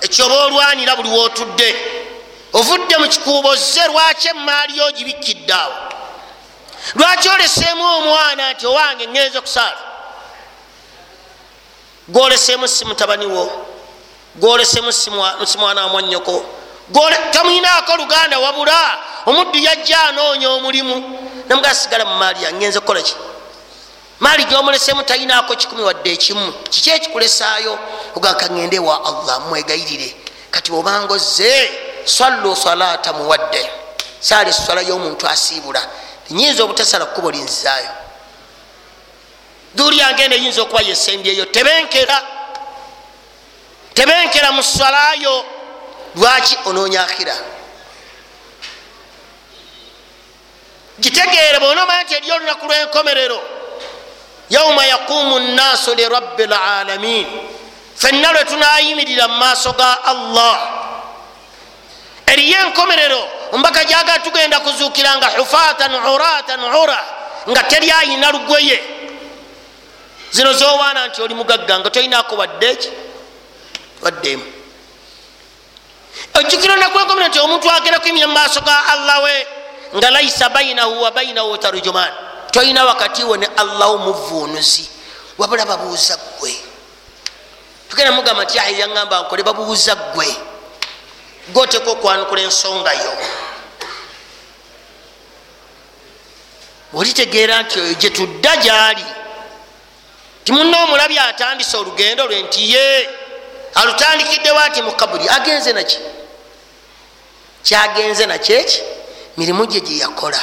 [0.00, 1.68] Ekyoba olwanira buli wootudde
[2.52, 5.74] ovudde mu kikuubo ze lwaki emaali yo gibikkidde awo?
[6.94, 9.82] Lwaki oleseemu omwana nti owange ngenze kusaala?
[12.08, 13.66] Gwoleseemu si mutabani wo
[14.36, 16.44] gwoleseemu si mwana wa mwannyoko.
[17.30, 23.14] Tamwinaako luganda wabula omuddu yajja anoonya omulimu namugasigala mu maali yangenze kukolaki
[24.20, 26.52] maali gyomuleseemu talinaako kikumi wadde ekimu.
[26.52, 27.78] Kiki ekikulesaayo
[28.14, 30.16] ogaka ngende wa allah mwegayirire.
[30.50, 31.70] Kati obanga ozze
[32.04, 33.70] swallu salata muwadde
[34.20, 35.82] saala eswala y'omuntu asiibula.
[36.30, 37.88] Nyinza obutasala kkubo linzizaayo
[39.74, 41.44] duuli yangenda eyinza okuba yesembyeyo.
[41.44, 42.22] Tebenkera.
[43.94, 45.44] Tebenkera mu swalayo
[46.14, 47.36] lwaki onoonya akhira
[51.00, 53.40] gitegeere bonaomanya nti eri olunaku lw'enkomerero
[54.50, 57.26] yauma yaqumu nnaasu lirabbi lalamin
[57.96, 60.56] fenna lwe tunayimirira mu maaso ga allah.
[62.26, 67.00] Eriyo enkomerero ombaka gyaga tugenda kuzuukira nga hufatan uratan ura
[67.50, 68.82] nga teri ayina lugweye
[70.30, 72.88] zino zowaana nti oli mugagga nga tolinako waddeki
[74.02, 74.44] waddemu
[76.34, 79.46] ojjukira olunaku lwenkomerero nti omuntu agenda kuyimira mu maaso ga allah we
[79.96, 82.12] nga laisa bainahu wa bainahu tarujuman
[82.50, 84.88] tolina wakati we ne allah omuvuunuzi
[85.38, 86.56] wabula babuuza ggwe.
[87.88, 90.36] Tugenda mugamba nti ahi yaŋamba nkole babuuza ggwe.
[91.48, 93.12] Goteka okwanukula ensonga yo.
[96.94, 99.04] Olitegeera nti oyo gyetudda gyali.
[100.44, 103.08] Timunna omulabi atandise olugendo lwe nti ye
[103.74, 105.98] alutandikiddewo ati mukabuli agenze naki
[107.62, 108.82] kyagenze nakyeki
[109.36, 110.40] mirimu gye gyeyakola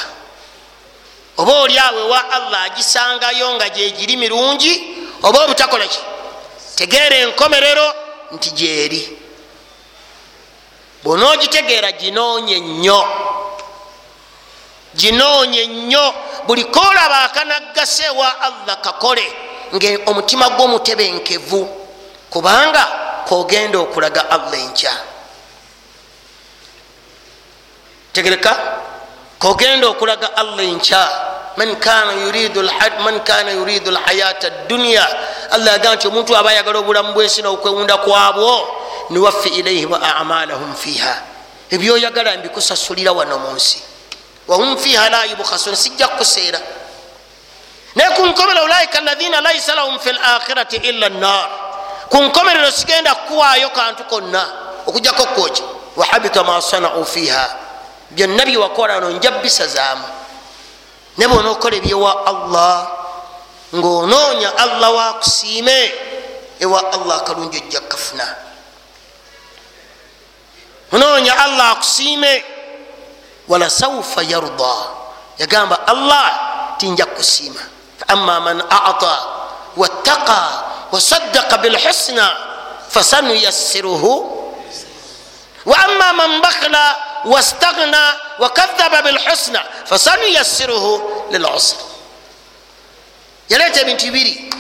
[1.38, 4.74] oba oli awe wa allah agisangayo nga gyegiri mirungi
[5.24, 6.00] oba obutakola ki?
[6.76, 7.94] Tegeera enkomerero
[8.32, 9.18] nti gyeri.
[11.04, 13.00] Bwonaogitegeera ginoonye nnyo
[14.96, 16.14] ginoonye nnyo
[16.48, 19.34] buli koolaba akanaggase wa allah kakole
[19.76, 21.62] nga omutima gw'omutebenkevu
[22.30, 22.84] kubanga
[23.28, 24.94] kogenda okulaga allah enkya
[28.14, 28.58] tegereka
[29.40, 31.10] kogenda okulaga allah enkya.
[31.58, 32.14] Man kana
[33.52, 35.08] yuridu lhayata dduniya
[35.52, 38.68] allah agamba nti omuntu aba ayagala obulamu bwensi nokwewunda kwabwo
[39.10, 41.22] niwaffi ilaihim amalahum fiha
[41.70, 43.82] ebyoyagala mbikusasulira wano mu nsi.
[44.48, 46.60] Wahum fiha la yubkhasun sijja kukuseera.
[47.96, 51.50] Naye kunkomero ulaika alaina laisa lahum fi lakhirati illa nar
[52.10, 54.48] kunkomerero sigenda kukuwaayo kantu konna
[54.88, 55.64] okujjako kwoki
[55.96, 57.56] wahabita ma sanau fiha
[58.12, 60.08] byonna byewakola no nja bisazaamu
[61.18, 62.88] ne bonaokola ebyewa allah
[63.76, 65.92] ngaonoonya allah wakusiime
[66.60, 68.36] ewa allah akalungi ojja kafuna
[70.92, 72.44] onoonya allah akusiime
[73.48, 74.76] walasaufa yarda.
[75.40, 76.30] Yagamba allah
[76.78, 77.62] tinja kusiima
[77.98, 79.16] faama man ata
[79.78, 80.42] wattaqa
[80.92, 82.26] wasaddaqa bilhusna
[82.90, 84.12] fasanuyassiruhu
[85.66, 86.96] waama man bakla
[87.26, 90.92] wastagna wakadhaba bilhusna fasanuyassiruhu
[91.32, 91.76] lilusr
[93.50, 94.54] yaleeta ebintu bibiri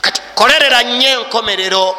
[0.00, 1.96] kati kolerera nnyo enkomerero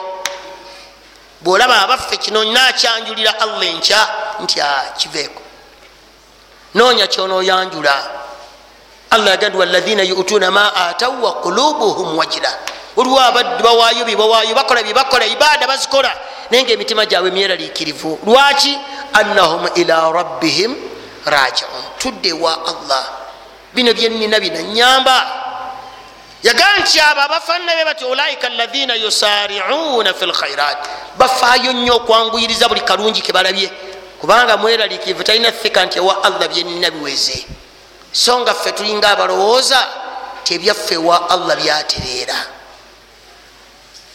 [1.42, 4.08] bwolaba abaffe kino nakyanjulira allah enkya
[4.44, 4.60] nti
[4.98, 5.42] kiveeko
[6.74, 7.96] noonya kyonoyanjula
[9.10, 12.54] allah yagandi walaina yutuna ma atau wa kulubuhum wajira
[12.98, 16.12] oliwo abaddu bawaayo byebawaayo bakola byebakola ibaada bazikola.
[16.52, 18.20] Naye nga emitima gyabwe myeraliikirivu.
[18.26, 18.78] Lwaki?
[19.14, 20.76] Annahum ila rabbihim
[21.26, 21.84] rajiun.
[21.98, 23.06] Tudde wa allah.
[23.74, 25.28] Bino byenina binanyamba
[26.44, 30.78] yagaa nti abo abafannabe bati ulaika alaina yusariuna fi lkhairat
[31.18, 33.72] bafaayo nnyo okwanguyiriza buli kalungi kebalabye
[34.22, 37.46] kubanga mweraliikirivu talina thika nti ewa allah byenina biweze.
[38.12, 39.88] So nga ffe tulinga abalowooza
[40.44, 42.36] tebyaffe wa allah byatereera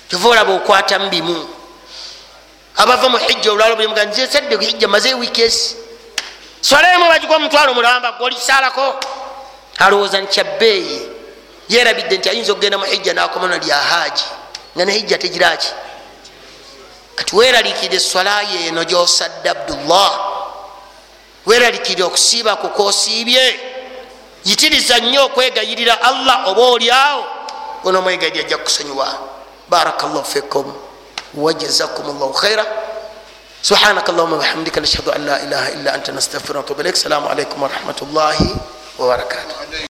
[0.09, 1.49] kyova olaba okwatamu bimu
[2.77, 5.77] abava mu hijja olwalo bulimuga nzesadde hijja maze wiiki esi.
[6.61, 9.01] Swalemu bagikwa omutwalo mulamba gwolisaalako
[9.79, 11.09] alowooza nkyabbeeyi
[11.69, 14.25] yerabidde nti ayinza okugenda mu hijja nakomana lya haaji
[14.77, 15.69] nga ne hijja tegiraki.
[17.15, 20.13] Kati weraliikirire eswala yeeno gyosadde abdullah.
[21.47, 23.61] Weraliikirire okusiiba kukosiibye
[24.45, 27.25] yitiriza nnyo okwegayirira allah oba oliawo
[27.85, 29.38] onomwegayirira ajja kukusonyiwa
[29.71, 30.73] بارك الله فيكم
[31.35, 32.67] وجزاكم الله خيرا
[33.63, 37.97] سبحانك اللهم وبحمدك نشهد ان لا اله الا انت نستغفرك ونتوب اليك السلام عليكم ورحمه
[38.03, 38.37] الله
[38.99, 39.88] وبركاته